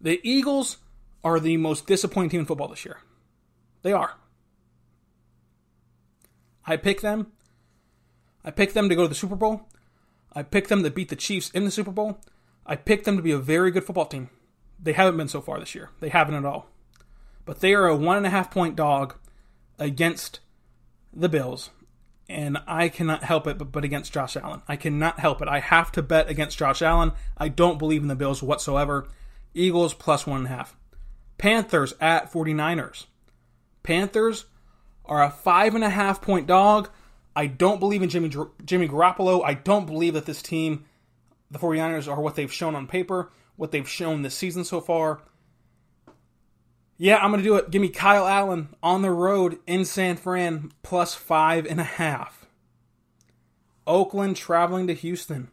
The 0.00 0.20
Eagles 0.22 0.78
are 1.24 1.40
the 1.40 1.56
most 1.56 1.86
disappointing 1.86 2.30
team 2.30 2.40
in 2.40 2.46
football 2.46 2.68
this 2.68 2.84
year. 2.84 2.98
They 3.82 3.92
are. 3.92 4.14
I 6.66 6.76
pick 6.76 7.00
them. 7.00 7.32
I 8.44 8.50
pick 8.50 8.72
them 8.72 8.88
to 8.88 8.94
go 8.94 9.02
to 9.02 9.08
the 9.08 9.14
Super 9.14 9.36
Bowl. 9.36 9.68
I 10.36 10.42
picked 10.42 10.68
them 10.68 10.82
to 10.82 10.90
beat 10.90 11.08
the 11.08 11.16
Chiefs 11.16 11.50
in 11.50 11.64
the 11.64 11.70
Super 11.70 11.90
Bowl. 11.90 12.20
I 12.66 12.76
picked 12.76 13.06
them 13.06 13.16
to 13.16 13.22
be 13.22 13.32
a 13.32 13.38
very 13.38 13.70
good 13.70 13.84
football 13.84 14.04
team. 14.04 14.28
They 14.78 14.92
haven't 14.92 15.16
been 15.16 15.28
so 15.28 15.40
far 15.40 15.58
this 15.58 15.74
year. 15.74 15.90
They 16.00 16.10
haven't 16.10 16.34
at 16.34 16.44
all. 16.44 16.68
But 17.46 17.60
they 17.60 17.72
are 17.72 17.86
a 17.86 17.96
one 17.96 18.18
and 18.18 18.26
a 18.26 18.30
half 18.30 18.50
point 18.50 18.76
dog 18.76 19.14
against 19.78 20.40
the 21.10 21.30
Bills. 21.30 21.70
And 22.28 22.58
I 22.66 22.90
cannot 22.90 23.24
help 23.24 23.46
it 23.46 23.56
but, 23.56 23.72
but 23.72 23.84
against 23.84 24.12
Josh 24.12 24.36
Allen. 24.36 24.60
I 24.68 24.76
cannot 24.76 25.20
help 25.20 25.40
it. 25.40 25.48
I 25.48 25.60
have 25.60 25.90
to 25.92 26.02
bet 26.02 26.28
against 26.28 26.58
Josh 26.58 26.82
Allen. 26.82 27.12
I 27.38 27.48
don't 27.48 27.78
believe 27.78 28.02
in 28.02 28.08
the 28.08 28.14
Bills 28.14 28.42
whatsoever. 28.42 29.08
Eagles 29.54 29.94
plus 29.94 30.26
one 30.26 30.40
and 30.40 30.46
a 30.48 30.50
half. 30.50 30.76
Panthers 31.38 31.94
at 31.98 32.30
49ers. 32.30 33.06
Panthers 33.82 34.44
are 35.06 35.22
a 35.22 35.30
five 35.30 35.74
and 35.74 35.84
a 35.84 35.90
half 35.90 36.20
point 36.20 36.46
dog. 36.46 36.90
I 37.36 37.46
don't 37.46 37.78
believe 37.78 38.02
in 38.02 38.08
Jimmy 38.08 38.30
Jimmy 38.64 38.88
Garoppolo. 38.88 39.44
I 39.44 39.52
don't 39.52 39.86
believe 39.86 40.14
that 40.14 40.24
this 40.24 40.40
team, 40.40 40.86
the 41.50 41.58
49ers, 41.58 42.10
are 42.10 42.20
what 42.20 42.34
they've 42.34 42.52
shown 42.52 42.74
on 42.74 42.86
paper, 42.86 43.30
what 43.56 43.70
they've 43.70 43.88
shown 43.88 44.22
this 44.22 44.34
season 44.34 44.64
so 44.64 44.80
far. 44.80 45.20
Yeah, 46.96 47.18
I'm 47.18 47.30
going 47.30 47.42
to 47.42 47.48
do 47.48 47.56
it. 47.56 47.70
Give 47.70 47.82
me 47.82 47.90
Kyle 47.90 48.26
Allen 48.26 48.70
on 48.82 49.02
the 49.02 49.10
road 49.10 49.58
in 49.66 49.84
San 49.84 50.16
Fran 50.16 50.72
plus 50.82 51.14
five 51.14 51.66
and 51.66 51.78
a 51.78 51.84
half. 51.84 52.46
Oakland 53.86 54.36
traveling 54.36 54.86
to 54.86 54.94
Houston. 54.94 55.50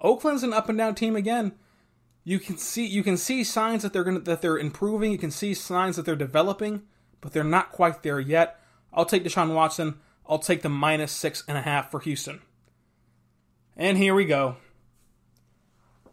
Oakland's 0.00 0.44
an 0.44 0.52
up 0.52 0.68
and 0.68 0.78
down 0.78 0.94
team 0.94 1.16
again. 1.16 1.52
You 2.22 2.38
can 2.38 2.56
see 2.56 2.86
you 2.86 3.02
can 3.02 3.16
see 3.16 3.42
signs 3.42 3.82
that 3.82 3.92
they're 3.92 4.04
going 4.04 4.22
that 4.22 4.40
they're 4.40 4.56
improving. 4.56 5.10
You 5.10 5.18
can 5.18 5.32
see 5.32 5.52
signs 5.52 5.96
that 5.96 6.06
they're 6.06 6.14
developing, 6.14 6.82
but 7.20 7.32
they're 7.32 7.42
not 7.42 7.72
quite 7.72 8.04
there 8.04 8.20
yet. 8.20 8.60
I'll 8.92 9.04
take 9.04 9.24
Deshaun 9.24 9.52
Watson. 9.52 9.98
I'll 10.26 10.38
take 10.38 10.62
the 10.62 10.68
minus 10.68 11.12
six 11.12 11.44
and 11.46 11.58
a 11.58 11.62
half 11.62 11.90
for 11.90 12.00
Houston. 12.00 12.40
And 13.76 13.98
here 13.98 14.14
we 14.14 14.24
go. 14.24 14.56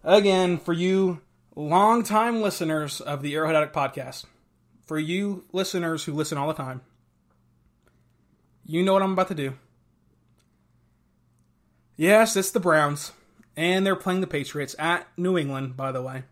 Again, 0.04 0.58
for 0.58 0.74
you 0.74 1.21
longtime 1.56 2.41
listeners 2.41 3.02
of 3.02 3.21
the 3.21 3.36
Arrowhead 3.36 3.56
Addict 3.56 3.76
podcast, 3.76 4.26
for 4.86 4.97
you 4.97 5.45
listeners 5.52 6.04
who 6.04 6.13
listen 6.13 6.38
all 6.38 6.47
the 6.47 6.54
time, 6.54 6.82
you 8.65 8.84
know 8.84 8.93
what 8.93 9.04
I'm 9.04 9.13
about 9.13 9.28
to 9.30 9.36
do. 9.36 9.54
Yes, 11.95 12.36
it's 12.36 12.52
the 12.52 12.60
Browns, 12.60 13.12
and 13.56 13.86
they're 13.86 13.95
playing 13.95 14.21
the 14.21 14.28
Patriots 14.28 14.76
at 14.80 15.08
New 15.17 15.38
England, 15.38 15.78
by 15.78 15.91
the 15.91 16.02
way. 16.02 16.24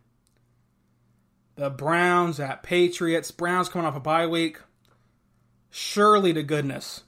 The 1.55 1.69
Browns 1.69 2.39
at 2.39 2.63
Patriots. 2.63 3.31
Browns 3.31 3.69
coming 3.69 3.85
off 3.85 3.95
a 3.95 3.99
bye 3.99 4.25
week. 4.25 4.57
Surely 5.69 6.33
to 6.33 6.41
goodness, 6.41 7.03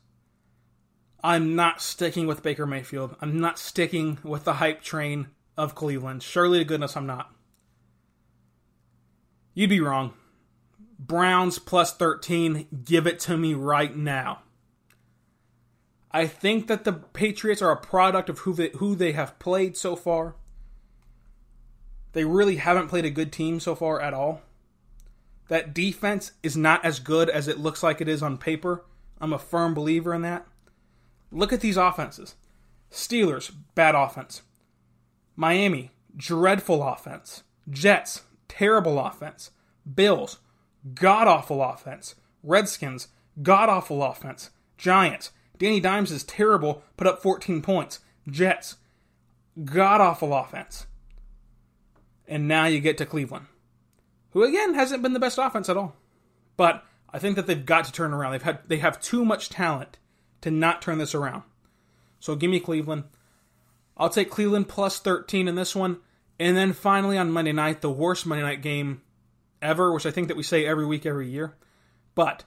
I'm 1.23 1.55
not 1.55 1.81
sticking 1.81 2.27
with 2.27 2.43
Baker 2.43 2.65
Mayfield. 2.65 3.15
I'm 3.21 3.39
not 3.39 3.59
sticking 3.59 4.17
with 4.23 4.43
the 4.43 4.53
hype 4.53 4.81
train 4.81 5.27
of 5.55 5.75
Cleveland. 5.75 6.23
Surely 6.23 6.59
to 6.59 6.65
goodness, 6.65 6.97
I'm 6.97 7.05
not. 7.05 7.33
You'd 9.53 9.69
be 9.69 9.81
wrong. 9.81 10.13
Browns 10.97 11.59
plus 11.59 11.95
13. 11.95 12.67
Give 12.83 13.05
it 13.05 13.19
to 13.21 13.37
me 13.37 13.53
right 13.53 13.95
now. 13.95 14.41
I 16.11 16.27
think 16.27 16.67
that 16.67 16.83
the 16.83 16.93
Patriots 16.93 17.61
are 17.61 17.71
a 17.71 17.77
product 17.77 18.29
of 18.29 18.39
who 18.39 18.53
they, 18.53 18.69
who 18.75 18.95
they 18.95 19.13
have 19.13 19.39
played 19.39 19.77
so 19.77 19.95
far. 19.95 20.35
They 22.13 22.25
really 22.25 22.57
haven't 22.57 22.89
played 22.89 23.05
a 23.05 23.09
good 23.09 23.31
team 23.31 23.59
so 23.59 23.75
far 23.75 24.01
at 24.01 24.13
all. 24.13 24.41
That 25.47 25.73
defense 25.73 26.31
is 26.43 26.57
not 26.57 26.83
as 26.83 26.99
good 26.99 27.29
as 27.29 27.47
it 27.47 27.59
looks 27.59 27.83
like 27.83 28.01
it 28.01 28.09
is 28.09 28.21
on 28.21 28.37
paper. 28.37 28.85
I'm 29.19 29.33
a 29.33 29.39
firm 29.39 29.73
believer 29.73 30.13
in 30.13 30.21
that. 30.23 30.45
Look 31.31 31.53
at 31.53 31.61
these 31.61 31.77
offenses 31.77 32.35
Steelers, 32.91 33.51
bad 33.73 33.95
offense. 33.95 34.41
Miami, 35.35 35.91
dreadful 36.15 36.83
offense. 36.83 37.43
Jets, 37.69 38.23
terrible 38.47 38.99
offense. 38.99 39.51
Bills, 39.95 40.39
god 40.93 41.27
awful 41.27 41.63
offense. 41.63 42.15
Redskins, 42.43 43.07
god 43.41 43.69
awful 43.69 44.03
offense. 44.03 44.49
Giants, 44.77 45.31
Danny 45.57 45.79
Dimes 45.79 46.11
is 46.11 46.23
terrible, 46.23 46.83
put 46.97 47.07
up 47.07 47.21
14 47.21 47.61
points. 47.61 47.99
Jets, 48.29 48.75
god 49.63 50.01
awful 50.01 50.33
offense. 50.33 50.87
And 52.27 52.47
now 52.47 52.65
you 52.65 52.79
get 52.79 52.97
to 52.97 53.05
Cleveland, 53.05 53.45
who 54.31 54.43
again 54.43 54.73
hasn't 54.73 55.01
been 55.01 55.13
the 55.13 55.19
best 55.19 55.37
offense 55.37 55.69
at 55.69 55.77
all. 55.77 55.95
But 56.57 56.83
I 57.13 57.19
think 57.19 57.35
that 57.35 57.47
they've 57.47 57.65
got 57.65 57.85
to 57.85 57.91
turn 57.91 58.13
around. 58.13 58.33
They've 58.33 58.43
had 58.43 58.59
they 58.67 58.77
have 58.77 59.01
too 59.01 59.23
much 59.23 59.49
talent 59.49 59.97
to 60.41 60.51
not 60.51 60.81
turn 60.81 60.97
this 60.97 61.15
around. 61.15 61.43
So 62.19 62.35
give 62.35 62.51
me 62.51 62.59
Cleveland. 62.59 63.05
I'll 63.97 64.09
take 64.09 64.29
Cleveland 64.29 64.67
plus 64.67 64.99
13 64.99 65.47
in 65.47 65.55
this 65.55 65.75
one. 65.75 65.97
And 66.39 66.57
then 66.57 66.73
finally 66.73 67.17
on 67.17 67.31
Monday 67.31 67.51
night, 67.51 67.81
the 67.81 67.91
worst 67.91 68.25
Monday 68.25 68.43
night 68.43 68.61
game 68.61 69.01
ever, 69.61 69.93
which 69.93 70.05
I 70.05 70.11
think 70.11 70.27
that 70.27 70.37
we 70.37 70.43
say 70.43 70.65
every 70.65 70.85
week, 70.85 71.05
every 71.05 71.29
year. 71.29 71.55
But 72.15 72.43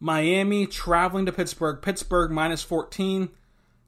Miami 0.00 0.66
traveling 0.66 1.26
to 1.26 1.32
Pittsburgh. 1.32 1.80
Pittsburgh 1.80 2.30
minus 2.32 2.62
14. 2.62 3.28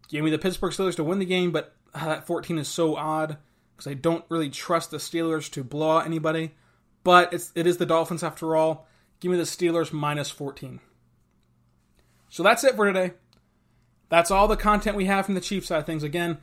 Give 0.08 0.24
me 0.24 0.30
the 0.30 0.38
Pittsburgh 0.38 0.72
Steelers 0.72 0.96
to 0.96 1.04
win 1.04 1.18
the 1.18 1.24
game, 1.24 1.50
but 1.50 1.74
uh, 1.92 2.06
that 2.06 2.26
14 2.26 2.58
is 2.58 2.68
so 2.68 2.94
odd 2.94 3.38
because 3.76 3.90
I 3.90 3.94
don't 3.94 4.24
really 4.28 4.50
trust 4.50 4.92
the 4.92 4.98
Steelers 4.98 5.50
to 5.52 5.64
blow 5.64 5.98
out 5.98 6.06
anybody. 6.06 6.52
But 7.02 7.32
it's, 7.32 7.50
it 7.54 7.66
is 7.66 7.78
the 7.78 7.86
Dolphins 7.86 8.22
after 8.22 8.54
all. 8.54 8.86
Give 9.20 9.32
me 9.32 9.36
the 9.36 9.44
Steelers 9.44 9.92
minus 9.92 10.30
14. 10.30 10.80
So 12.28 12.42
that's 12.42 12.64
it 12.64 12.76
for 12.76 12.86
today. 12.86 13.14
That's 14.14 14.30
all 14.30 14.46
the 14.46 14.56
content 14.56 14.96
we 14.96 15.06
have 15.06 15.26
from 15.26 15.34
the 15.34 15.40
Chiefs 15.40 15.66
side 15.66 15.80
of 15.80 15.86
things. 15.86 16.04
Again, 16.04 16.38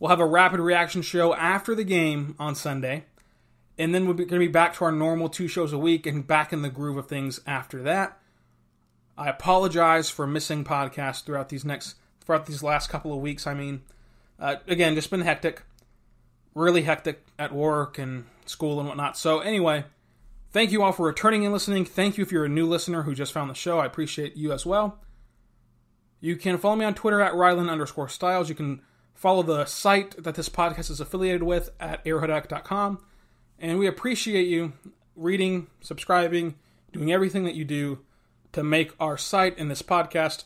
we'll 0.00 0.08
have 0.08 0.18
a 0.18 0.26
rapid 0.26 0.58
reaction 0.58 1.02
show 1.02 1.32
after 1.34 1.72
the 1.72 1.84
game 1.84 2.34
on 2.36 2.56
Sunday. 2.56 3.04
And 3.78 3.94
then 3.94 4.08
we're 4.08 4.14
going 4.14 4.28
to 4.28 4.38
be 4.40 4.48
back 4.48 4.74
to 4.74 4.86
our 4.86 4.90
normal 4.90 5.28
two 5.28 5.46
shows 5.46 5.72
a 5.72 5.78
week 5.78 6.04
and 6.04 6.26
back 6.26 6.52
in 6.52 6.62
the 6.62 6.68
groove 6.68 6.96
of 6.96 7.06
things 7.06 7.38
after 7.46 7.80
that. 7.84 8.18
I 9.16 9.28
apologize 9.28 10.10
for 10.10 10.26
missing 10.26 10.64
podcasts 10.64 11.22
throughout 11.22 11.48
these 11.48 11.64
next 11.64 11.94
throughout 12.24 12.46
these 12.46 12.60
last 12.60 12.90
couple 12.90 13.12
of 13.12 13.20
weeks. 13.20 13.46
I 13.46 13.54
mean, 13.54 13.82
uh, 14.40 14.56
again, 14.66 14.96
just 14.96 15.08
been 15.08 15.20
hectic, 15.20 15.62
really 16.56 16.82
hectic 16.82 17.24
at 17.38 17.54
work 17.54 17.98
and 17.98 18.24
school 18.46 18.80
and 18.80 18.88
whatnot. 18.88 19.16
So 19.16 19.38
anyway, 19.38 19.84
thank 20.50 20.72
you 20.72 20.82
all 20.82 20.90
for 20.90 21.06
returning 21.06 21.44
and 21.44 21.52
listening. 21.52 21.84
Thank 21.84 22.18
you 22.18 22.22
if 22.22 22.32
you're 22.32 22.46
a 22.46 22.48
new 22.48 22.66
listener 22.66 23.02
who 23.02 23.14
just 23.14 23.32
found 23.32 23.48
the 23.48 23.54
show. 23.54 23.78
I 23.78 23.86
appreciate 23.86 24.36
you 24.36 24.52
as 24.52 24.66
well. 24.66 24.98
You 26.22 26.36
can 26.36 26.56
follow 26.56 26.76
me 26.76 26.84
on 26.84 26.94
Twitter 26.94 27.20
at 27.20 27.32
Rylan 27.32 27.68
underscore 27.68 28.08
Stiles. 28.08 28.48
You 28.48 28.54
can 28.54 28.80
follow 29.12 29.42
the 29.42 29.64
site 29.64 30.22
that 30.22 30.36
this 30.36 30.48
podcast 30.48 30.88
is 30.88 31.00
affiliated 31.00 31.42
with 31.42 31.70
at 31.80 32.02
arrowheadaddict.com. 32.04 33.04
And 33.58 33.78
we 33.80 33.88
appreciate 33.88 34.46
you 34.46 34.72
reading, 35.16 35.66
subscribing, 35.80 36.54
doing 36.92 37.12
everything 37.12 37.42
that 37.42 37.56
you 37.56 37.64
do 37.64 37.98
to 38.52 38.62
make 38.62 38.92
our 39.00 39.18
site 39.18 39.58
and 39.58 39.68
this 39.68 39.82
podcast 39.82 40.44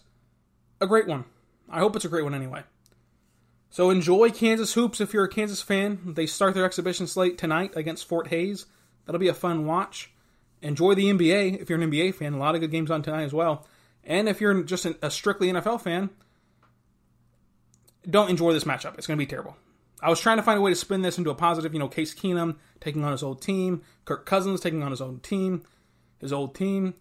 a 0.80 0.86
great 0.86 1.06
one. 1.06 1.26
I 1.68 1.80
hope 1.80 1.94
it's 1.94 2.06
a 2.06 2.08
great 2.08 2.24
one 2.24 2.34
anyway. 2.34 2.62
So 3.68 3.90
enjoy 3.90 4.30
Kansas 4.30 4.72
Hoops 4.72 5.02
if 5.02 5.12
you're 5.12 5.24
a 5.24 5.28
Kansas 5.28 5.60
fan. 5.60 6.14
They 6.14 6.24
start 6.24 6.54
their 6.54 6.64
exhibition 6.64 7.06
slate 7.06 7.36
tonight 7.36 7.72
against 7.76 8.08
Fort 8.08 8.28
Hays. 8.28 8.64
That'll 9.04 9.18
be 9.18 9.28
a 9.28 9.34
fun 9.34 9.66
watch. 9.66 10.10
Enjoy 10.62 10.94
the 10.94 11.12
NBA 11.12 11.60
if 11.60 11.68
you're 11.68 11.78
an 11.78 11.90
NBA 11.90 12.14
fan. 12.14 12.32
A 12.32 12.38
lot 12.38 12.54
of 12.54 12.62
good 12.62 12.70
games 12.70 12.90
on 12.90 13.02
tonight 13.02 13.24
as 13.24 13.34
well. 13.34 13.66
And 14.06 14.28
if 14.28 14.40
you're 14.40 14.62
just 14.62 14.86
a 14.86 15.10
strictly 15.10 15.48
NFL 15.48 15.82
fan, 15.82 16.10
don't 18.08 18.30
enjoy 18.30 18.52
this 18.52 18.64
matchup. 18.64 18.96
It's 18.96 19.06
going 19.06 19.18
to 19.18 19.22
be 19.22 19.28
terrible. 19.28 19.56
I 20.00 20.08
was 20.08 20.20
trying 20.20 20.36
to 20.36 20.42
find 20.42 20.58
a 20.58 20.62
way 20.62 20.70
to 20.70 20.76
spin 20.76 21.02
this 21.02 21.18
into 21.18 21.30
a 21.30 21.34
positive. 21.34 21.72
You 21.72 21.80
know, 21.80 21.88
Case 21.88 22.14
Keenum 22.14 22.56
taking 22.80 23.02
on 23.02 23.10
his 23.10 23.24
old 23.24 23.42
team, 23.42 23.82
Kirk 24.04 24.24
Cousins 24.24 24.60
taking 24.60 24.82
on 24.82 24.92
his 24.92 25.00
own 25.00 25.18
team, 25.20 25.64
his 26.18 26.32
old 26.32 26.54
team. 26.54 26.94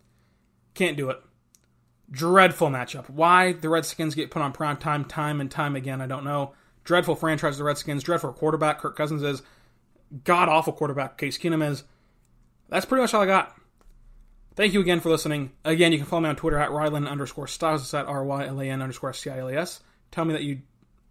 Can't 0.74 0.98
do 0.98 1.10
it. 1.12 1.22
Dreadful 2.10 2.70
matchup. 2.70 3.10
Why 3.10 3.54
the 3.54 3.70
Redskins 3.70 4.16
get 4.16 4.32
put 4.32 4.42
on 4.42 4.52
prime 4.52 4.78
time 4.78 5.06
time 5.06 5.40
and 5.40 5.52
time 5.52 5.76
again, 5.76 6.02
I 6.02 6.08
don't 6.08 6.24
know. 6.24 6.54
Dreadful 6.84 7.16
franchise, 7.16 7.58
the 7.58 7.64
Redskins. 7.64 8.04
Dreadful 8.04 8.34
quarterback, 8.34 8.80
Kirk 8.80 8.96
Cousins 8.96 9.22
is. 9.22 9.44
God 10.24 10.50
awful 10.50 10.74
quarterback, 10.74 11.18
Case 11.18 11.38
Keenum 11.38 11.68
is. 11.68 11.84
That's 12.70 12.86
pretty 12.86 13.02
much 13.02 13.14
all 13.14 13.22
I 13.22 13.28
got. 13.28 13.56
Thank 14.56 14.74
you 14.74 14.80
again 14.80 15.02
for 15.02 15.10
listening. 15.10 15.52
Again, 15.66 15.92
you 15.92 15.98
can 15.98 16.08
follow 16.08 16.22
me 16.22 16.30
on 16.30 16.38
Twitter 16.38 16.58
at 16.58 16.70
Rylan 16.70 17.10
underscore 17.10 17.48
Stiles. 17.48 17.94
At 17.94 18.06
R-Y-L-A-N 18.06 18.82
underscore 18.82 19.10
S-T-I-L-A-S. 19.10 19.82
Tell 20.12 20.24
me 20.24 20.34
that 20.34 20.44
you 20.44 20.62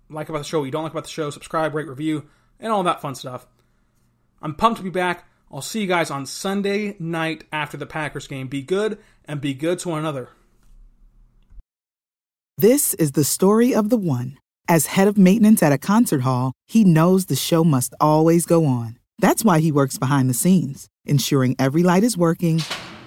like 0.09 0.30
about 0.30 0.38
the 0.38 0.45
show, 0.45 0.61
what 0.61 0.64
you 0.64 0.70
don't 0.70 0.82
like 0.82 0.92
about 0.92 1.05
the 1.05 1.11
show. 1.11 1.28
Subscribe, 1.28 1.74
rate, 1.74 1.88
review. 1.88 2.26
and 2.59 2.72
all 2.72 2.82
that 2.84 3.03
fun 3.03 3.14
stuff. 3.14 3.47
I'm 4.40 4.55
pumped 4.55 4.78
to 4.78 4.84
be 4.84 4.90
back. 4.90 5.26
I'll 5.53 5.61
see 5.61 5.82
you 5.82 5.86
guys 5.86 6.11
on 6.11 6.26
Sunday 6.26 6.97
night 6.99 7.45
after 7.53 7.76
the 7.76 7.86
Packers 7.86 8.26
game. 8.26 8.49
Be 8.49 8.62
good 8.62 8.99
and 9.24 9.40
be 9.40 9.55
good 9.55 9.78
to 9.80 9.90
one 9.90 10.01
another. 10.01 10.30
This 12.57 12.95
is 12.95 13.12
the 13.12 13.24
story 13.24 13.74
of 13.74 13.90
the 13.90 13.97
one. 13.97 14.38
As 14.66 14.86
head 14.86 15.09
of 15.09 15.18
maintenance 15.18 15.62
at 15.62 15.72
a 15.72 15.78
concert 15.78 16.22
hall, 16.22 16.53
he 16.66 16.84
knows 16.84 17.26
the 17.26 17.36
show 17.36 17.64
must 17.64 17.92
always 18.01 18.47
go 18.47 18.64
on. 18.64 18.99
That's 19.18 19.45
why 19.45 19.61
he 19.61 19.70
works 19.70 19.99
behind 19.99 20.30
the 20.30 20.34
scenes, 20.34 20.88
ensuring 21.05 21.57
every 21.59 21.82
light 21.82 22.05
is 22.05 22.16
working, 22.16 22.62